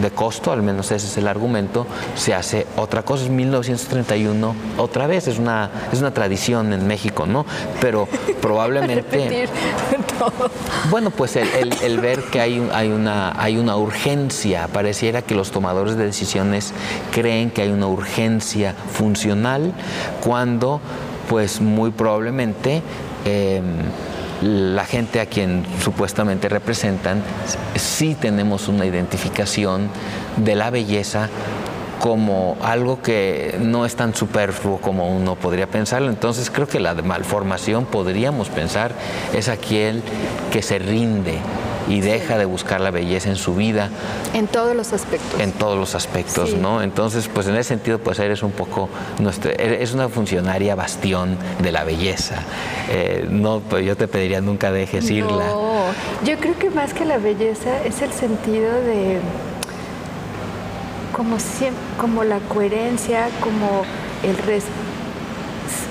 [0.01, 3.25] de costo, al menos ese es el argumento, se hace otra cosa.
[3.25, 7.47] Es 1931, otra vez, es una, es una tradición en México, ¿no?
[7.81, 8.09] Pero
[8.41, 9.49] probablemente...
[10.91, 15.97] bueno, pues el, ver que hay, hay, una, hay una urgencia, pareciera que los tomadores
[15.97, 16.73] de decisiones
[17.13, 19.73] creen que hay una urgencia funcional
[20.23, 20.81] cuando
[21.29, 22.83] pues muy probablemente...
[23.25, 23.63] Eh,
[24.43, 27.23] la gente a quien supuestamente representan,
[27.77, 29.89] sí tenemos una identificación
[30.37, 31.29] de la belleza
[32.03, 36.09] como algo que no es tan superfluo como uno podría pensarlo.
[36.09, 38.91] Entonces creo que la malformación podríamos pensar
[39.33, 40.03] es aquel
[40.51, 41.39] que se rinde
[41.89, 43.89] y deja de buscar la belleza en su vida.
[44.35, 45.41] En todos los aspectos.
[45.41, 46.83] En todos los aspectos, ¿no?
[46.83, 48.89] Entonces, pues en ese sentido, pues eres un poco,
[49.21, 52.43] nuestra, es una funcionaria bastión de la belleza.
[52.91, 55.47] Eh, no, pues yo te pediría nunca dejes irla.
[55.47, 55.85] No,
[56.25, 59.21] yo creo que más que la belleza es el sentido de
[61.13, 61.37] como,
[62.01, 63.85] como la coherencia, como
[64.23, 64.65] el res,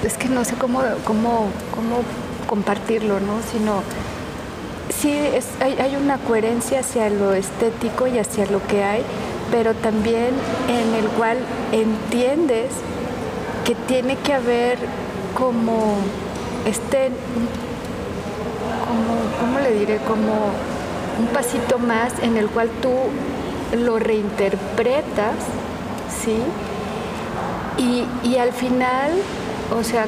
[0.04, 2.02] es que no sé cómo, cómo, cómo
[2.48, 3.40] compartirlo, ¿no?
[3.52, 3.82] Sino
[5.02, 5.14] sí
[5.62, 9.04] hay, una coherencia hacia lo estético y hacia lo que hay,
[9.52, 10.30] pero también
[10.68, 11.38] en el cual
[11.72, 12.72] entiendes
[13.66, 14.78] que tiene que haber
[15.38, 15.96] como
[16.66, 17.12] este,
[18.88, 19.98] como, ¿cómo le diré?
[20.08, 20.34] Como
[21.20, 22.90] un pasito más en el cual tú
[23.76, 25.36] lo reinterpretas,
[26.24, 26.38] ¿sí?
[27.78, 29.12] Y, y al final,
[29.78, 30.06] o sea,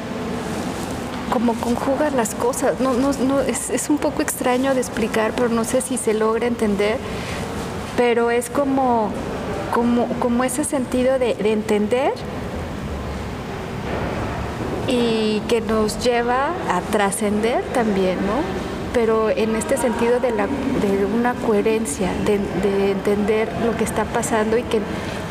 [1.32, 2.80] como conjugas las cosas.
[2.80, 6.14] No, no, no, es, es, un poco extraño de explicar, pero no sé si se
[6.14, 6.98] logra entender.
[7.96, 9.10] Pero es como,
[9.72, 12.12] como, como ese sentido de, de entender
[14.86, 18.73] y que nos lleva a trascender también, ¿no?
[18.94, 24.04] Pero en este sentido de, la, de una coherencia, de, de, entender lo que está
[24.04, 24.80] pasando y que,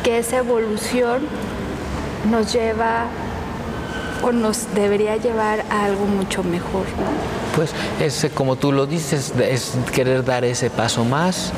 [0.04, 1.22] que esa evolución
[2.30, 3.06] nos lleva
[4.22, 6.84] o nos debería llevar a algo mucho mejor.
[7.56, 11.52] Pues es como tú lo dices, es querer dar ese paso más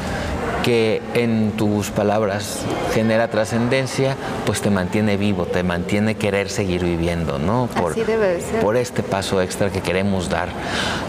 [0.67, 7.39] que en tus palabras genera trascendencia, pues te mantiene vivo, te mantiene querer seguir viviendo,
[7.39, 7.69] ¿no?
[7.69, 8.63] Por, Así debe ser.
[8.63, 10.49] por este paso extra que queremos dar.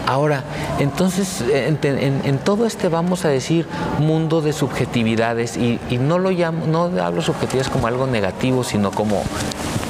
[0.06, 0.44] Ahora,
[0.78, 3.66] entonces, en, todo este vamos a decir
[3.98, 9.24] mundo de subjetividades y, no lo llamo, no hablo subjetividades como algo negativo, sino como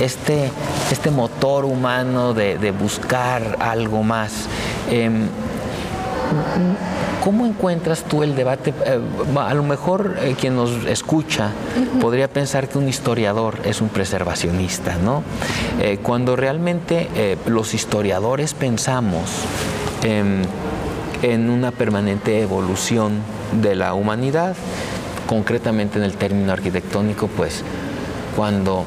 [0.00, 0.50] este,
[0.90, 4.46] este motor humano de, buscar algo más.
[4.90, 5.28] Em,
[7.24, 8.72] ¿Cómo encuentras tú el debate?
[8.86, 9.00] Eh,
[9.36, 11.50] a lo mejor eh, quien nos escucha
[12.00, 15.22] podría pensar que un historiador es un preservacionista, ¿no?
[15.80, 19.30] Eh, cuando realmente los historiadores pensamos
[20.02, 23.20] en una permanente evolución
[23.60, 24.54] de la humanidad,
[25.26, 27.62] concretamente en el término arquitectónico, pues
[28.36, 28.84] cuando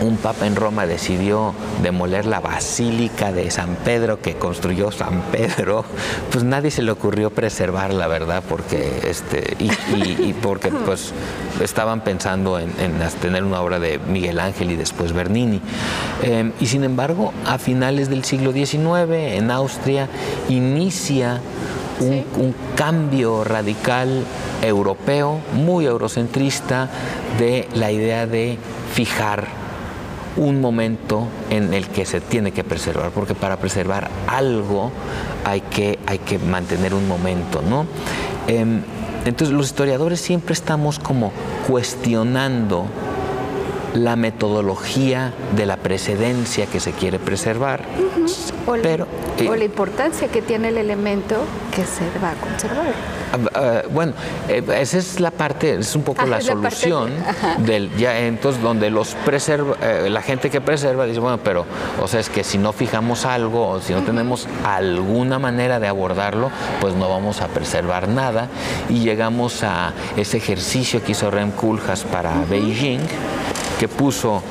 [0.00, 5.84] un papa en Roma decidió demoler la basílica de San Pedro que construyó San Pedro,
[6.30, 11.12] pues nadie se le ocurrió preservar la verdad, porque este, y, porque pues
[11.60, 12.70] estaban pensando en,
[13.20, 15.60] tener una obra de Miguel Ángel y después Bernini.
[16.22, 20.08] Em, y sin embargo, a finales del siglo XIX, en Austria,
[20.48, 21.40] inicia
[22.00, 24.24] un, cambio radical
[24.62, 26.88] europeo, muy eurocentrista,
[27.38, 28.56] de la idea de
[28.94, 29.57] fijar
[30.38, 34.90] un momento en el que se tiene que preservar, porque para preservar algo
[35.44, 37.86] hay que, hay que mantener un momento, ¿no?
[38.46, 38.82] Em,
[39.24, 41.32] entonces los historiadores siempre estamos como
[41.66, 42.86] cuestionando
[43.94, 47.82] la metodología de la precedencia que se quiere preservar.
[48.66, 49.06] o, pero,
[49.48, 51.36] o la importancia que tiene el elemento
[51.74, 53.18] que se va a conservar.
[53.32, 54.12] Ah, ah, bueno,
[54.48, 57.12] eh, esa es la parte, es un poco la solución
[57.58, 61.66] del ya entonces donde los preserva, eh, la gente que preserva dice, bueno, pero
[62.00, 65.88] o sea, es que si no fijamos algo o si no tenemos alguna manera de
[65.88, 68.48] abordarlo, pues no vamos a preservar nada
[68.88, 73.00] y llegamos a ese ejercicio que hizo Rem Koolhaas para Beijing,
[73.78, 74.42] que puso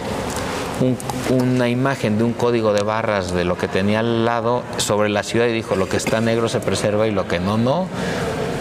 [1.29, 5.23] una imagen de un código de barras de lo que tenía al lado sobre la
[5.23, 7.87] ciudad y dijo lo que está negro se preserva y lo que no, no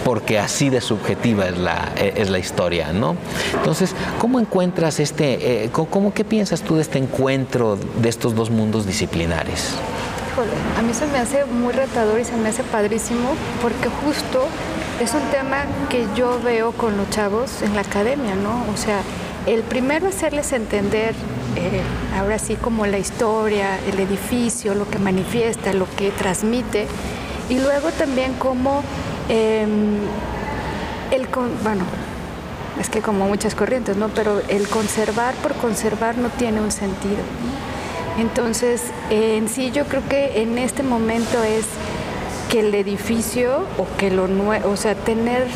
[0.03, 3.17] porque así de subjetiva es la, eh, es la historia, ¿no?
[3.53, 8.49] Entonces, ¿cómo encuentras este, eh, cómo, qué piensas tú de este encuentro de estos dos
[8.49, 9.73] mundos disciplinares?
[10.77, 14.45] a mí se me hace muy retador y se me hace padrísimo porque justo
[15.01, 18.63] es un tema que yo veo con los chavos en la academia, ¿no?
[18.71, 19.01] O sea,
[19.47, 21.15] el primero hacerles entender,
[21.55, 21.81] eh,
[22.15, 26.87] ahora sí como la historia, el edificio, lo que manifiesta, lo que transmite,
[27.49, 28.83] y luego también cómo
[29.29, 29.97] Em,
[31.11, 31.27] el
[31.63, 31.83] bueno,
[32.79, 34.07] es que como muchas corrientes, ¿no?
[34.09, 37.17] Pero el conservar por conservar no tiene un sentido.
[38.19, 41.65] Entonces, en sí yo creo que en este momento es
[42.49, 45.47] que el edificio o que lo nuevo, o sea, tener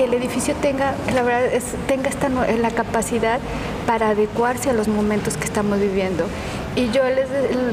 [0.00, 1.50] que el edificio tenga, la verdad
[1.86, 3.38] tenga esta la capacidad
[3.86, 6.24] para adecuarse a los momentos que estamos viviendo.
[6.74, 7.28] Y yo les,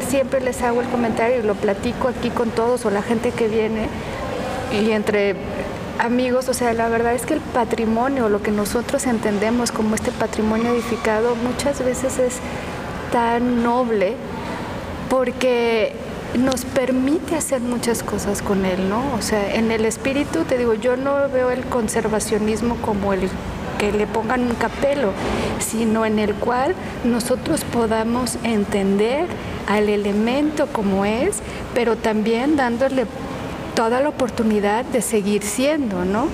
[0.09, 3.47] siempre les hago el comentario y lo platico aquí con todos o la gente que
[3.47, 3.87] viene,
[4.73, 5.37] y entre
[5.99, 10.11] amigos, o sea, la verdad es que el patrimonio, lo que nosotros entendemos como este
[10.11, 12.39] patrimonio edificado, muchas veces es
[13.13, 14.15] tan noble
[15.09, 15.93] porque
[16.35, 19.01] nos permite hacer muchas cosas con él, ¿no?
[19.17, 23.29] O sea, en el espíritu, te digo, yo no veo el conservacionismo como el
[23.77, 25.11] que le pongan un capelo,
[25.59, 29.27] sino en el cual nosotros podamos entender
[29.67, 31.39] al elemento como es,
[31.73, 33.05] pero también dándole
[33.75, 36.27] toda la oportunidad de seguir siendo, ¿no?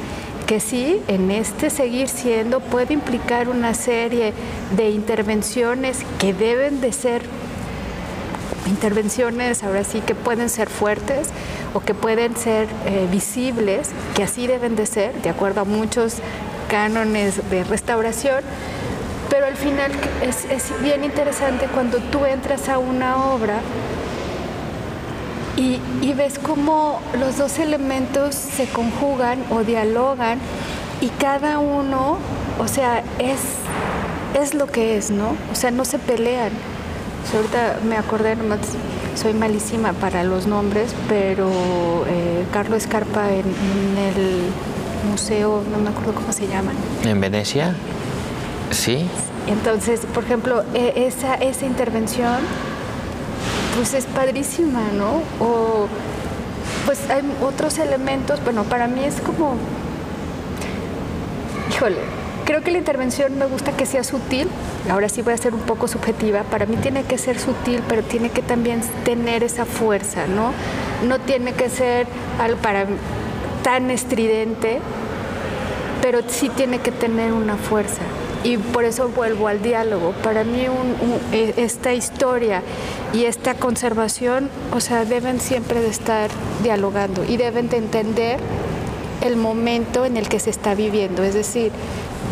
[0.44, 4.34] que sí, en este seguir siendo puede implicar una serie
[4.76, 7.22] de intervenciones que deben de ser
[8.68, 11.30] intervenciones ahora sí que pueden ser fuertes
[11.74, 16.16] o que pueden ser eh, visibles, que así deben de ser, de acuerdo a muchos
[16.70, 18.44] cánones de restauración,
[19.30, 23.60] pero al final es, es bien interesante cuando tú entras a una obra
[25.56, 30.40] y, ves cómo los dos elementos se conjugan o dialogan
[31.02, 32.18] y cada uno,
[32.60, 33.40] o sea, es,
[34.40, 35.36] es lo que es, ¿no?
[35.52, 36.52] O sea, no se pelean.
[37.34, 38.60] Ahorita me acordé, nomás
[39.16, 41.50] soy malísima para los nombres, pero
[42.08, 43.46] eh, Carlos Escarpa en,
[43.98, 44.42] el
[45.10, 46.72] museo, no me acuerdo cómo se llama.
[47.04, 47.76] ¿En Venecia?
[48.72, 49.08] Sí.
[49.48, 52.38] Entonces, por ejemplo, e, esa, esa intervención
[53.76, 55.22] pues es padrísima, ¿no?
[55.46, 55.88] O
[56.86, 59.56] pues hay otros elementos, bueno, para mí es como,
[61.72, 64.48] híjole, creo que la intervención me gusta que sea sutil,
[64.90, 68.04] ahora sí voy a ser un poco subjetiva, para mí tiene que ser sutil, pero
[68.04, 70.52] tiene que también tener esa fuerza, ¿no?
[71.08, 72.08] No tiene que ser
[72.62, 72.86] para
[73.64, 74.80] tan estridente,
[76.02, 78.02] pero sí tiene que tener una fuerza.
[78.44, 80.12] Y por eso vuelvo al diálogo.
[80.22, 80.66] Para mí
[81.32, 82.62] e, esta historia
[83.14, 86.30] y esta conservación, o sea, deben siempre de estar
[86.62, 88.40] dialogando y deben de entender
[89.22, 91.72] el momento en el que se está viviendo, es decir,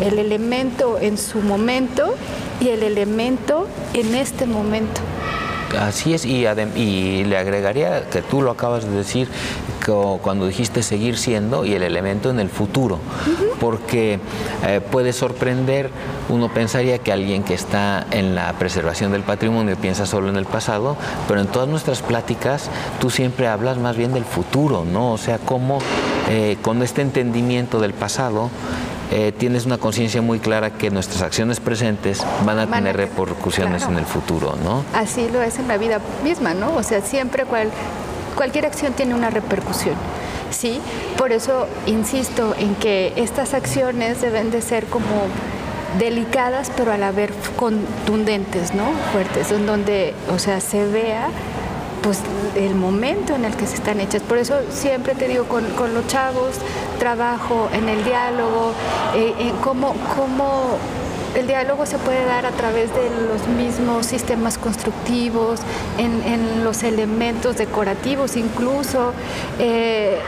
[0.02, 2.14] el elemento en su momento
[2.60, 5.00] y el elemento en este momento.
[5.78, 6.46] Así es, y,
[6.76, 9.28] y, le agregaría que tú lo acabas de decir
[10.22, 12.98] cuando dijiste seguir siendo y el elemento en el futuro,
[13.58, 14.20] porque
[14.66, 15.90] eh, puede sorprender,
[16.28, 20.44] uno pensaría que alguien que está en la preservación del patrimonio piensa solo en el
[20.44, 20.96] pasado,
[21.26, 25.12] pero en todas nuestras pláticas tú siempre hablas más bien del futuro, ¿no?
[25.12, 25.80] O sea, cómo
[26.28, 28.50] eh, con este entendimiento del pasado
[29.14, 33.98] eh, tienes una conciencia muy clara que nuestras acciones presentes van a tener repercusiones en
[33.98, 34.84] el futuro, ¿no?
[34.94, 36.74] Así lo es en la vida misma, ¿no?
[36.74, 37.68] O sea, siempre cual,
[38.36, 39.96] cualquier acción tiene una repercusión.
[40.48, 40.80] Sí,
[41.18, 45.26] por eso insisto en que estas acciones deben de ser como
[45.98, 48.84] delicadas, pero a la vez contundentes, ¿no?
[49.12, 51.28] Fuertes, en donde, o sea, se vea
[52.02, 52.20] pues
[52.56, 54.22] el momento en el que se están hechas.
[54.22, 56.56] Por eso siempre te digo, con, los chavos
[56.98, 58.72] trabajo en el diálogo,
[59.14, 60.78] eh, en cómo, cómo
[61.34, 65.60] el diálogo se puede dar a través de los mismos sistemas constructivos,
[65.98, 69.12] en, los elementos decorativos incluso.
[69.58, 70.18] Eh,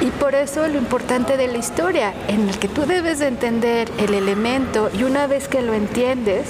[0.00, 3.90] y por eso lo importante de la historia, en el que tú debes de entender
[3.98, 6.46] el elemento y una vez que lo entiendes,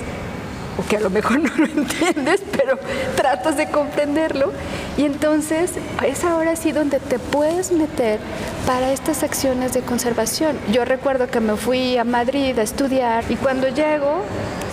[0.89, 2.79] que a lo mejor no lo entiendes, pero
[3.17, 4.53] tratas de comprenderlo.
[4.97, 5.73] Y entonces
[6.07, 8.19] es ahora sí donde te puedes meter
[8.67, 10.59] para estas acciones de conservación.
[10.73, 14.23] Yo recuerdo que me fui a Madrid a estudiar y cuando llego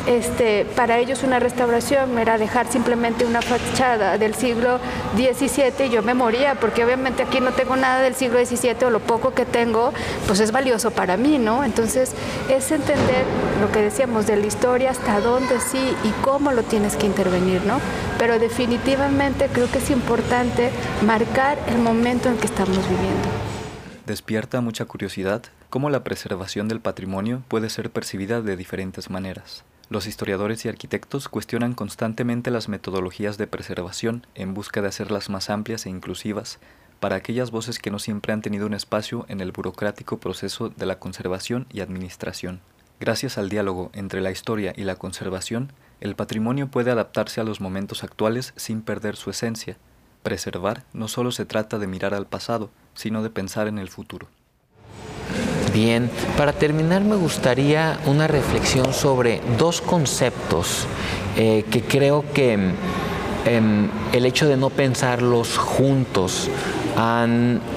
[0.07, 4.79] este, para ellos una restauración era dejar simplemente una fachada del siglo
[5.15, 8.89] XVII y yo me moría, porque obviamente aquí no tengo nada del siglo XVII o
[8.89, 9.93] lo poco que tengo,
[10.25, 11.63] pues es valioso para mí, ¿no?
[11.63, 12.13] Entonces
[12.49, 13.25] es entender
[13.59, 17.65] lo que decíamos de la historia, hasta dónde sí y cómo lo tienes que intervenir,
[17.65, 17.79] ¿no?
[18.17, 20.71] Pero definitivamente creo que es importante
[21.05, 23.27] marcar el momento en que estamos viviendo.
[24.05, 29.65] Despierta mucha curiosidad cómo la preservación del patrimonio puede ser percibida de diferentes maneras.
[29.89, 35.49] Los historiadores y arquitectos cuestionan constantemente las metodologías de preservación en busca de hacerlas más
[35.49, 36.59] amplias e inclusivas
[36.99, 40.85] para aquellas voces que no siempre han tenido un espacio en el burocrático proceso de
[40.85, 42.59] la conservación y administración.
[42.99, 45.71] Gracias al diálogo entre la historia y la conservación,
[46.01, 49.77] el patrimonio puede adaptarse a los momentos actuales sin perder su esencia.
[50.21, 54.27] Preservar no solo se trata de mirar al pasado, sino de pensar en el futuro.
[55.77, 60.87] Bien, para terminar me gustaría una reflexión sobre dos conceptos
[61.35, 62.53] eh, que creo que
[63.45, 66.49] em, el hecho de no pensarlos juntos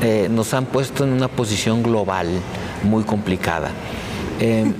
[0.00, 2.26] eh, nos han puesto en una posición global
[2.84, 3.70] muy complicada.
[4.40, 4.74] Em,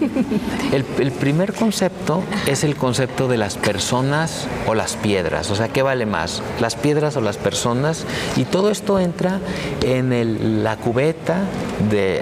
[0.72, 5.50] el, primer concepto es el concepto de las personas o las piedras.
[5.50, 6.42] O sea, ¿qué vale más?
[6.61, 8.06] ¿Las piedras o las personas?
[8.36, 9.40] Y todo esto entra
[9.82, 11.44] en la cubeta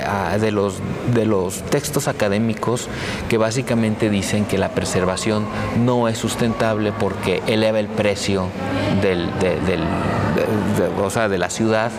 [0.05, 0.81] ah, de, los,
[1.15, 2.89] de los textos académicos
[3.29, 5.47] que básicamente dicen que la preservación
[5.85, 8.49] no es sustentable porque eleva el precio
[9.01, 9.31] del,
[11.03, 11.91] o sea, de la ciudad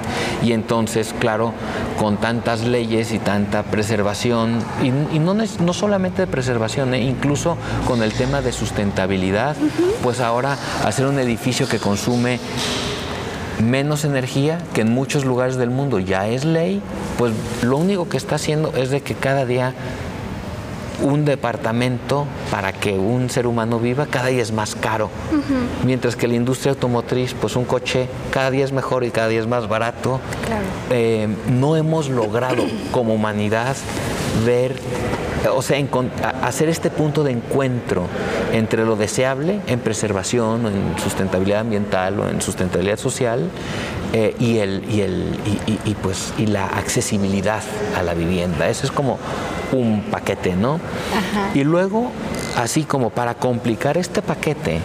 [0.44, 1.54] y entonces, claro,
[1.98, 7.02] con tantas leyes y tanta preservación, y, no, no, solamente de preservación, ¿eh?
[7.02, 9.56] incluso con el tema de sustentabilidad,
[10.04, 12.40] pues ahora hacer un edificio que consume
[13.64, 16.82] menos energía, que en muchos lugares del mundo ya es ley,
[17.18, 19.74] pues lo único que está haciendo es de que cada día
[21.02, 25.10] un departamento para que un ser humano viva cada día es más caro.
[25.86, 29.40] Mientras que la industria automotriz, pues un coche cada día es mejor y cada día
[29.40, 30.20] es más barato.
[30.90, 33.76] Eh, no hemos logrado como humanidad
[34.46, 34.76] ver,
[35.54, 35.78] o sea,
[36.44, 38.04] hacer este punto de encuentro
[38.54, 43.50] entre lo deseable en preservación, en sustentabilidad ambiental o en sustentabilidad social
[44.12, 45.40] eh, y, el, y, el,
[45.86, 47.62] y, pues, y la accesibilidad
[47.96, 48.68] a la vivienda.
[48.68, 49.20] Eso es como
[49.72, 50.80] un paquete, ¿no?
[51.54, 52.10] Y luego,
[52.58, 54.80] así como para complicar este paquete,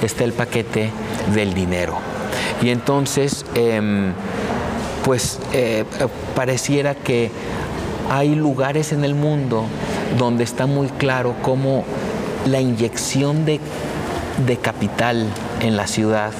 [0.00, 0.90] está el paquete
[1.34, 1.94] del dinero.
[2.62, 4.12] Y entonces, em,
[5.04, 5.84] pues eh,
[6.36, 7.32] pareciera que
[8.10, 9.64] hay lugares en el mundo
[10.18, 11.84] donde está muy claro cómo
[12.46, 13.60] la inyección de,
[14.46, 15.26] de capital
[15.60, 16.32] en la ciudad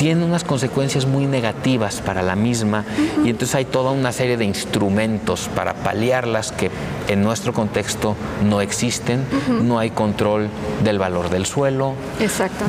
[0.00, 2.86] tiene unas consecuencias muy negativas para la misma
[3.22, 6.70] y entonces hay toda una serie de instrumentos para paliarlas que
[7.08, 8.16] en nuestro contexto
[8.48, 9.26] no existen,
[9.62, 10.48] no hay control
[10.82, 11.96] del valor del suelo,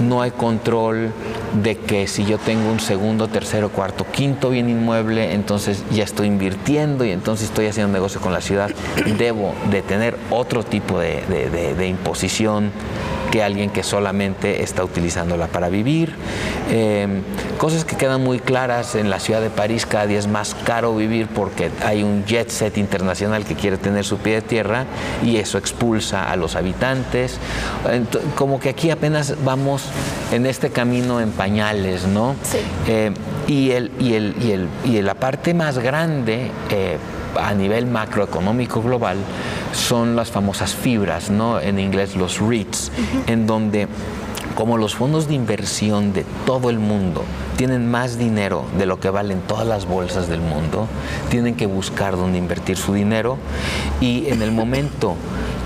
[0.02, 1.14] no hay control
[1.64, 6.28] de que si yo tengo un segundo, tercero, cuarto, quinto bien inmueble, entonces ya estoy
[6.28, 8.72] invirtiendo y entonces estoy haciendo negocio con la ciudad,
[9.18, 12.72] debo de tener otro tipo de, imposición
[13.32, 16.14] que alguien que solamente está utilizándola para vivir.
[16.70, 17.24] Em,
[17.58, 20.96] cosas que quedan muy claras en la ciudad de París, cada día es más caro
[20.96, 24.86] vivir porque hay un jet set internacional que quiere tener su pie de tierra
[25.24, 27.40] y eso expulsa a los habitantes.
[28.36, 29.84] como que aquí apenas vamos
[30.32, 32.36] en este camino en pañales, ¿no?
[32.44, 32.58] Sí.
[32.88, 33.12] Eh,
[33.48, 36.98] y, el, y, el, y, el, y la parte más grande eh,
[37.40, 39.18] a nivel macroeconómico global
[39.74, 41.60] son las famosas fibras, ¿no?
[41.60, 42.92] en inglés los REITs,
[43.28, 43.88] en donde
[44.56, 47.24] como los fondos de inversión de todo el mundo
[47.58, 50.88] tienen más dinero de lo que valen todas las bolsas del mundo,
[51.30, 53.38] tienen que buscar dónde invertir su dinero.
[54.00, 55.16] Y en el momento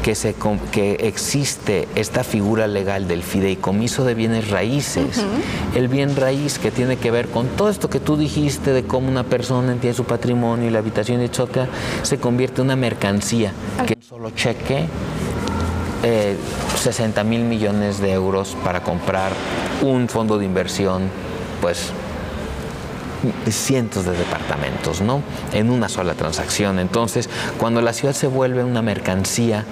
[0.04, 0.36] que, se,
[0.72, 5.24] que existe esta figura legal del fideicomiso de bienes raíces,
[5.74, 9.08] el bien raíz que tiene que ver con todo esto que tú dijiste de cómo
[9.08, 11.70] una persona entiende su patrimonio y la habitación, etcétera,
[12.04, 13.54] se convierte en una mercancía
[13.88, 14.86] que un solo cheque
[16.82, 19.32] 60 eh, mil millones de euros para comprar
[19.82, 21.10] un fondo de inversión,
[21.62, 21.92] pues
[23.50, 25.22] cientos de departamentos, ¿no?
[25.54, 26.80] En una sola transacción.
[26.80, 29.66] Entonces, cuando la ciudad se vuelve una mercancía,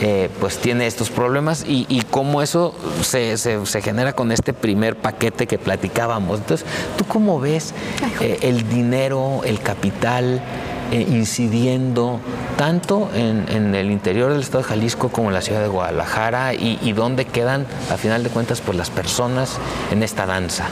[0.00, 4.96] eh, pues tiene estos problemas y, y cómo eso se, se, genera con este primer
[4.96, 6.40] paquete que platicábamos.
[6.40, 6.66] Entonces,
[6.96, 7.72] ¿tú cómo ves
[8.20, 10.42] eh, el dinero, el capital?
[10.90, 12.18] Eh, incidiendo
[12.56, 16.78] tanto en, el interior del estado de Jalisco como en la ciudad de Guadalajara y,
[16.82, 19.58] y dónde quedan, a final de cuentas, pues las personas
[19.90, 20.64] en esta danza.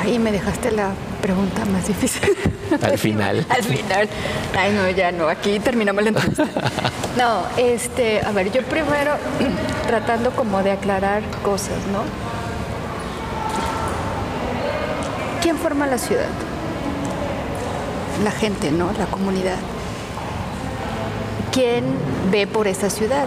[0.00, 0.90] Ay, me dejaste la
[1.20, 2.36] pregunta más difícil.
[2.82, 3.46] Al final.
[3.50, 4.08] Al final.
[4.56, 6.44] Ay, no, ya no, aquí terminamos la entrevista.
[7.16, 9.12] No, este, a ver, yo primero
[9.86, 12.02] tratando como de aclarar cosas, ¿no?
[15.42, 16.30] ¿Quién forma la ciudad?
[18.22, 18.92] La gente, ¿no?
[18.92, 19.58] La comunidad.
[21.52, 21.84] ¿Quién
[22.30, 23.26] ve por esa ciudad?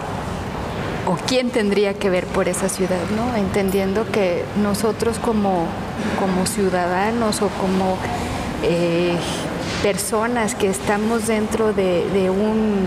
[1.06, 3.36] o quién tendría que ver por esa ciudad, ¿no?
[3.36, 5.66] Entendiendo que nosotros como,
[6.18, 7.96] como ciudadanos o como
[8.62, 9.16] eh,
[9.82, 12.86] personas que estamos dentro de, un,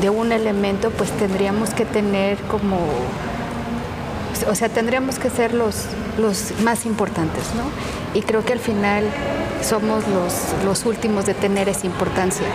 [0.00, 2.78] de un elemento, pues tendríamos que tener como,
[4.48, 5.84] o sea, tendríamos que ser los,
[6.18, 7.64] los más importantes, ¿no?
[8.18, 9.04] Y creo que al final
[9.62, 10.34] somos los,
[10.64, 12.46] los últimos de tener esa importancia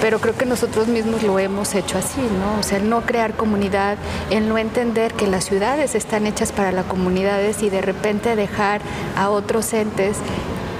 [0.00, 2.58] pero creo que nosotros mismos lo hemos hecho así, ¿no?
[2.58, 3.98] O sea, el no crear comunidad,
[4.30, 8.80] el no entender que las ciudades están hechas para las comunidades y de repente dejar
[9.16, 10.16] a otros entes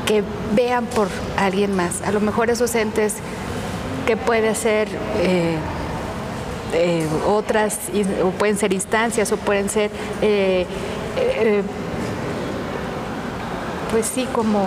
[0.07, 0.25] que
[0.55, 2.03] vean por alguien más.
[2.03, 3.17] A lo mejor esos entes
[4.07, 4.89] que puede ser
[5.19, 5.57] eh,
[6.73, 7.79] eh, otras,
[8.25, 9.91] o pueden ser instancias, o pueden ser,
[10.23, 10.67] eh,
[13.91, 14.67] pues sí, como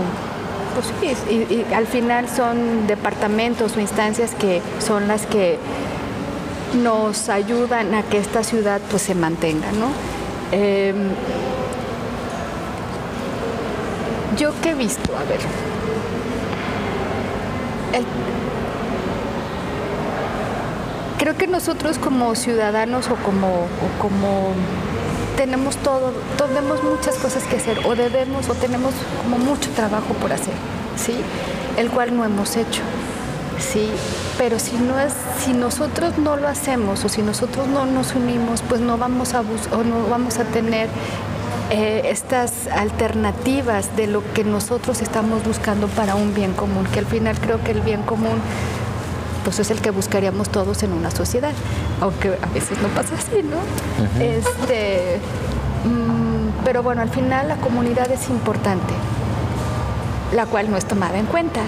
[0.74, 0.88] pues
[1.28, 5.58] sí, y, al final son departamentos o instancias que son las que
[6.82, 9.90] nos ayudan a que esta ciudad pues se mantenga, ¿no?
[10.52, 11.10] Em,
[14.38, 15.40] yo que he visto, a ver,
[21.34, 24.52] creo que nosotros como ciudadanos o como, o como
[25.36, 30.32] tenemos todo, tenemos muchas cosas que hacer o debemos o tenemos como mucho trabajo por
[30.32, 30.54] hacer,
[30.96, 31.16] ¿sí?
[31.78, 32.82] El cual no hemos hecho,
[33.60, 33.90] ¿sí?
[34.38, 35.14] Pero si no es,
[35.44, 39.42] si nosotros no lo hacemos o si nosotros no nos unimos, pues no vamos a
[39.42, 40.88] o no vamos a tener
[41.72, 47.06] eh, estas alternativas de lo que nosotros estamos buscando para un bien común, que al
[47.06, 48.40] final creo que el bien común
[49.44, 51.54] pues es el que buscaríamos todos en una sociedad,
[52.02, 53.58] aunque a veces no pasa así, ¿no?
[54.22, 55.20] este,
[55.86, 58.94] mm, pero bueno, al final la comunidad es importante,
[60.34, 61.62] la cual no es tomada en cuenta.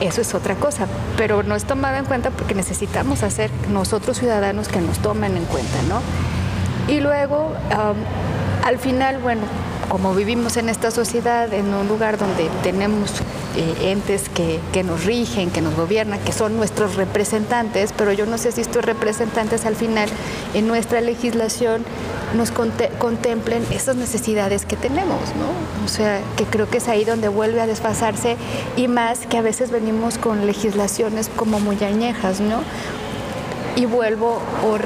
[0.00, 4.66] Eso es otra cosa, pero no es tomada en cuenta porque necesitamos hacer nosotros ciudadanos
[4.68, 6.00] que nos tomen en cuenta, ¿no?
[6.92, 7.52] Y luego,
[8.64, 9.42] al final, bueno,
[9.88, 13.12] como vivimos en esta sociedad, en un lugar donde tenemos
[13.56, 18.36] eh, entes que, nos rigen, que nos gobiernan, que son nuestros representantes, pero yo no
[18.36, 20.08] sé si estos representantes al final
[20.54, 21.84] en nuestra legislación
[22.36, 25.84] nos contemplen esas necesidades que tenemos, ¿no?
[25.84, 28.36] O sea, que creo que es ahí donde vuelve a desfasarse
[28.76, 32.60] y más que a veces venimos con legislaciones como muy añejas, ¿no?
[33.76, 34.78] Y vuelvo o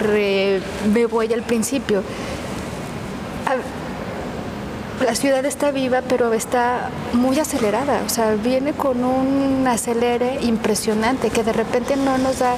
[0.92, 2.02] me voy al principio
[5.04, 11.30] la ciudad está viva, pero está muy acelerada, o sea, viene con un acelere impresionante
[11.30, 12.56] que de repente no nos da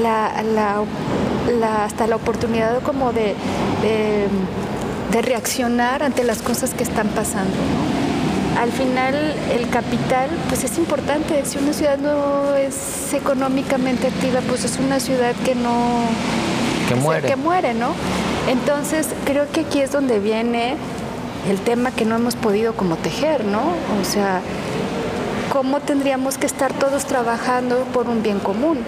[0.00, 0.84] la,
[1.84, 3.34] hasta la oportunidad como de,
[5.10, 7.54] de reaccionar ante las cosas que están pasando.
[8.58, 9.14] Al final
[9.52, 15.00] el capital pues es importante, si una ciudad no es económicamente activa pues es una
[15.00, 16.02] ciudad que no...
[16.88, 17.28] Que muere.
[17.28, 17.92] Que muere, ¿no?
[18.48, 20.76] Entonces creo que aquí es donde viene
[21.48, 23.60] el tema que no hemos podido como tejer, ¿no?
[24.00, 24.40] O sea,
[25.52, 28.78] ¿cómo tendríamos que estar todos trabajando por un bien común?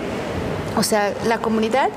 [0.76, 1.90] O sea, la comunidad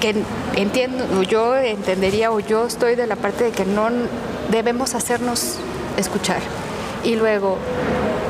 [0.00, 0.14] que
[0.56, 3.88] entiendo, yo entendería o yo estoy de la parte de que no
[4.50, 5.56] debemos hacernos
[5.96, 6.40] escuchar.
[7.04, 7.58] Y luego,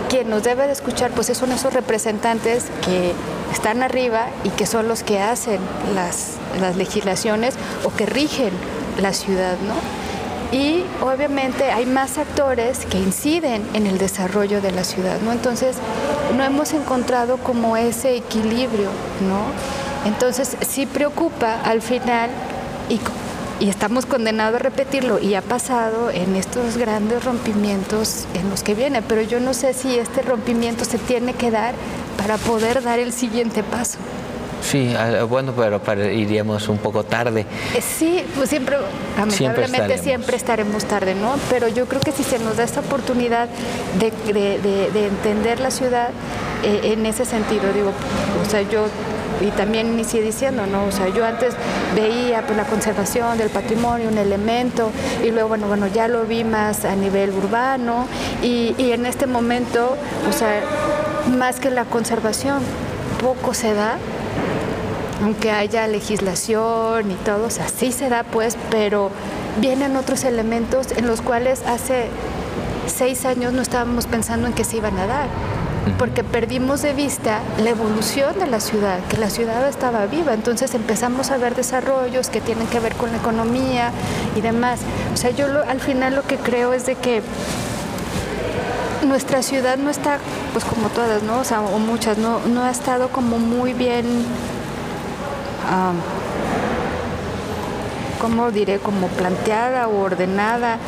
[0.09, 3.13] quien nos debe de escuchar, pues son esos representantes que
[3.53, 5.61] están arriba y que son los que hacen
[5.95, 8.51] las, las legislaciones o que rigen
[9.01, 10.08] la ciudad, ¿no?
[10.51, 15.33] Y obviamente hay más actores que inciden en el desarrollo de la ciudad, ¿no?
[15.33, 15.77] Entonces,
[16.37, 18.89] no hemos encontrado como ese equilibrio,
[19.29, 20.09] ¿no?
[20.09, 22.31] Entonces, sí preocupa al final
[22.89, 22.99] y,
[23.63, 28.75] y estamos condenados a repetirlo y ha pasado en estos grandes rompimientos en los que
[28.75, 31.75] viene, pero yo no sé si este rompimiento se tiene que dar
[32.17, 33.99] para poder dar el siguiente paso.
[34.63, 37.47] Sí, ah, bueno, pero iríamos un poco tarde.
[37.75, 38.77] Eh, sí, pues siempre,
[39.17, 41.37] lamentablemente siempre, estaremos tarde, ¿no?
[41.51, 43.49] Pero yo creo que si se nos da esta oportunidad
[43.99, 46.11] de, entender la ciudad
[46.63, 47.93] eh, en ese sentido, digo,
[48.47, 48.87] o sea, yo
[49.41, 50.85] y también inicié diciendo, ¿no?
[50.87, 51.55] O sea, yo antes
[51.95, 54.91] veía pues, la conservación del patrimonio, un elemento,
[55.25, 58.07] y luego, bueno, bueno, ya lo vi más a nivel urbano,
[58.43, 59.97] y, y en este momento,
[60.29, 60.61] o sea,
[61.39, 62.63] más que la conservación,
[63.21, 63.99] poco se da
[65.23, 69.11] aunque haya legislación y todo, o sea, sí se da pues, pero
[69.61, 72.07] vienen otros elementos en los cuales hace
[72.87, 75.29] seis años no estábamos pensando en que se iban a dar,
[75.99, 80.75] porque perdimos de vista la evolución de la ciudad, que la ciudad estaba viva, entonces
[80.75, 83.91] empezamos a ver desarrollos que tienen que ver con la economía
[84.37, 84.81] y demás.
[85.13, 87.23] O sea, yo al final lo que creo es de que
[89.07, 90.19] nuestra ciudad no está,
[90.53, 91.41] pues como todas, ¿no?
[91.41, 94.05] O sea, o muchas, no, no ha estado como muy bien
[98.21, 98.79] ¿cómo diré?
[98.79, 100.79] Como planteada o ordenada.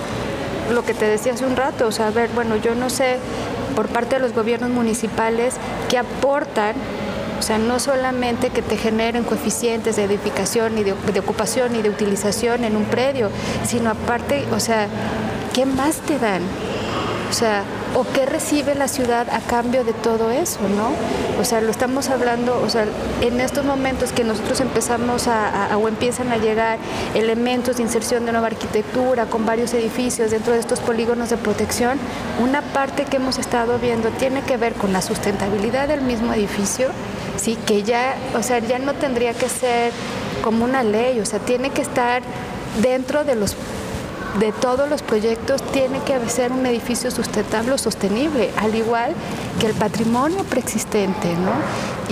[0.73, 3.19] Lo que te decía hace un rato, o sea, a ver, bueno, yo no sé
[3.75, 5.57] por parte de los gobiernos municipales
[5.89, 6.75] qué aportan
[7.41, 11.81] o sea, no solamente que te generen coeficientes de edificación y de, de, ocupación y
[11.81, 13.31] de utilización en un predio,
[13.67, 14.89] sino aparte, o sea,
[15.55, 16.43] ¿qué más te dan?
[17.31, 17.65] O sea,
[17.95, 20.93] o qué recibe la ciudad a cambio de todo eso, ¿no?
[21.41, 22.87] O sea, lo estamos hablando, o sea,
[23.21, 26.79] en estos momentos que nosotros empezamos a, o empiezan a llegar
[27.15, 31.99] elementos de inserción de nueva arquitectura con varios edificios dentro de estos polígonos de protección,
[32.43, 36.89] una parte que hemos estado viendo tiene que ver con la sustentabilidad del mismo edificio,
[37.37, 39.93] sí, que ya, o sea, ya no tendría que ser
[40.43, 42.23] como una ley, o sea, tiene que estar
[42.81, 43.57] dentro de los
[44.39, 49.15] de todos los proyectos tiene que ser un edificio sustentable o sostenible, al igual
[49.59, 51.53] que el patrimonio preexistente, ¿no?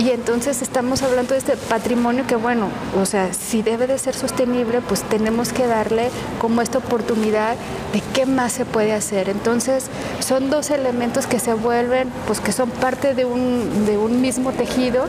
[0.03, 4.15] Y entonces estamos hablando de este patrimonio que, bueno, o sea, si debe de ser
[4.15, 6.09] sostenible, pues tenemos que darle
[6.39, 7.55] como esta oportunidad
[7.91, 9.29] de qué más se puede hacer.
[9.29, 9.87] Entonces,
[10.19, 14.51] son dos elementos que se vuelven, pues que son parte de un, de un mismo
[14.51, 15.05] tejido,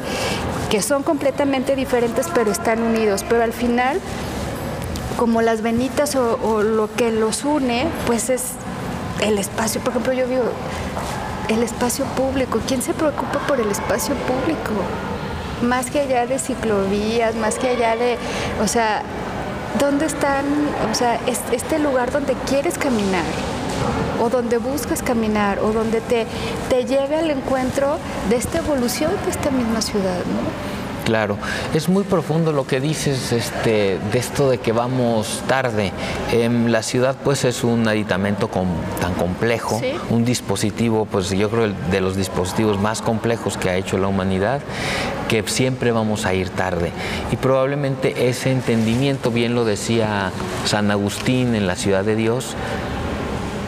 [0.71, 3.25] que son completamente diferentes, pero están unidos.
[3.29, 4.01] Pero al final,
[5.21, 8.53] como las venitas o, lo que los une, pues es
[9.21, 9.83] el espacio.
[9.83, 10.45] Por ejemplo, yo digo,
[11.49, 12.59] el espacio público.
[12.67, 14.73] ¿Quién se preocupa por el espacio público?
[15.61, 18.17] Más que allá de ciclovías, más que allá de,
[18.63, 19.03] o sea,
[19.79, 20.47] ¿dónde están,
[20.91, 23.25] o sea, este lugar donde quieres caminar?
[24.23, 26.27] o donde buscas caminar o donde te,
[26.69, 27.97] te lleve al encuentro
[28.29, 30.70] de esta evolución de esta misma ciudad, ¿no?
[31.11, 31.39] Claro,
[31.75, 35.91] es muy profundo lo que dices este, de esto de que vamos tarde.
[36.31, 38.49] En la ciudad pues es un aditamento
[39.01, 39.81] tan complejo,
[40.11, 44.61] un dispositivo, pues yo creo de los dispositivos más complejos que ha hecho la humanidad,
[45.29, 46.93] que siempre vamos a ir tarde.
[47.33, 50.31] Y probablemente ese entendimiento, bien lo decía
[50.65, 52.55] San Agustín en la ciudad de Dios,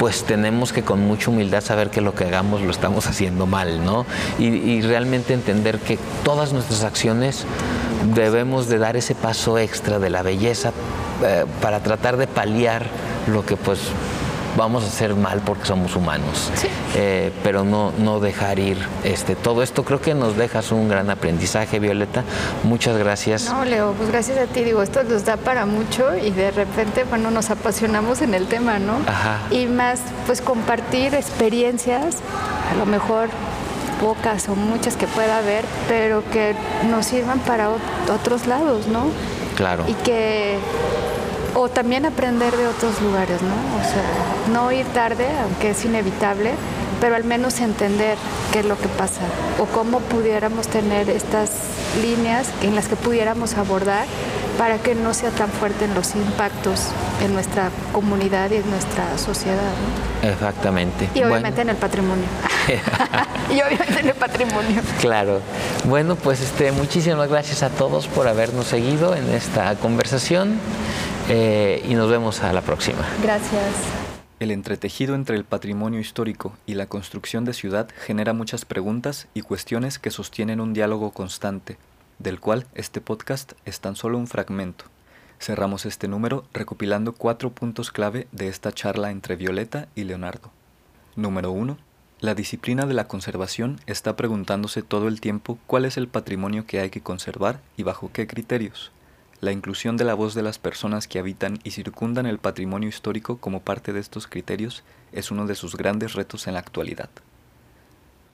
[0.02, 3.84] pues tenemos que con mucha humildad saber que lo que hagamos lo estamos haciendo mal,
[3.84, 4.04] ¿no?
[4.36, 7.44] Y, realmente entender que todas nuestras acciones
[8.12, 10.72] debemos de dar ese paso extra de la belleza
[11.24, 12.84] eh, para tratar de paliar
[13.28, 13.78] lo que pues
[14.56, 16.50] vamos a hacer mal porque somos humanos.
[16.94, 19.84] Eh, pero no, no dejar ir este, todo esto.
[19.84, 22.24] Creo que nos dejas un gran aprendizaje, Violeta.
[22.64, 23.46] Muchas gracias.
[23.46, 24.64] No, Leo, pues gracias a ti.
[24.64, 28.78] Digo, esto nos da para mucho y de repente, bueno, nos apasionamos en el tema,
[28.78, 28.94] ¿no?
[29.06, 29.38] Ajá.
[29.50, 32.16] Y más, pues compartir experiencias,
[32.70, 33.28] a lo mejor
[34.00, 36.54] pocas o muchas que pueda haber, pero que
[36.90, 37.70] nos sirvan para
[38.12, 39.06] otros lados, ¿no?
[39.56, 39.84] Claro.
[39.86, 40.58] Y que
[41.54, 43.54] o también aprender de otros lugares, ¿no?
[43.80, 46.52] O sea, no ir tarde, aunque es inevitable,
[47.00, 48.16] pero al menos entender
[48.52, 49.22] qué es lo que pasa
[49.58, 51.50] o cómo pudiéramos tener estas
[52.00, 54.06] líneas en las que pudiéramos abordar
[54.56, 56.88] para que no sea tan fuerte en los impactos
[57.22, 59.72] en nuestra comunidad y en nuestra sociedad.
[60.22, 61.08] Exactamente.
[61.14, 62.26] Y obviamente en el patrimonio.
[63.50, 64.82] y obviamente en el patrimonio.
[65.00, 65.40] Claro.
[65.84, 70.60] Bueno, pues este, muchísimas gracias a todos por habernos seguido en esta conversación
[71.28, 73.06] eh, y nos vemos a la próxima.
[73.22, 73.74] Gracias.
[74.40, 79.42] El entretejido entre el patrimonio histórico y la construcción de ciudad genera muchas preguntas y
[79.42, 81.78] cuestiones que sostienen un diálogo constante,
[82.18, 84.86] del cual este podcast es tan solo un fragmento.
[85.38, 90.50] Cerramos este número recopilando cuatro puntos clave de esta charla entre Violeta y Leonardo.
[91.14, 91.78] Número 1.
[92.20, 96.78] La disciplina de la conservación está preguntándose todo el tiempo cuál es el patrimonio que
[96.80, 98.92] hay que conservar y bajo qué criterios.
[99.42, 103.38] La inclusión de la voz de las personas que habitan y circundan el patrimonio histórico
[103.38, 107.10] como parte de estos criterios es uno de sus grandes retos en la actualidad.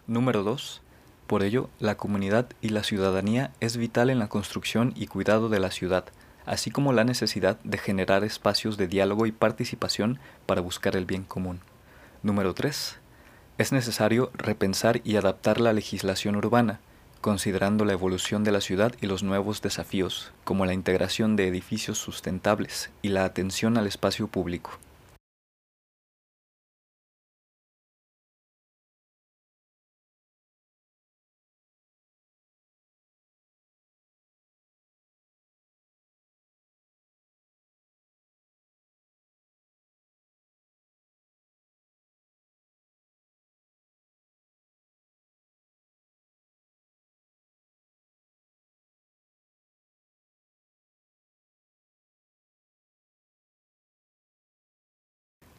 [0.07, 0.83] Número 2.
[1.27, 5.61] Por ello, la comunidad y la ciudadanía es vital en la construcción y cuidado de
[5.61, 6.05] la ciudad,
[6.45, 11.25] así como la necesidad de generar espacios de diálogo y participación para buscar el bien
[11.25, 11.61] común.
[12.23, 12.99] Número 3.
[13.57, 16.81] Es necesario repensar y adaptar la legislación urbana,
[17.21, 21.99] considerando la evolución de la ciudad y los nuevos desafíos, como la integración de edificios
[21.99, 24.79] sustentables y la atención al espacio público.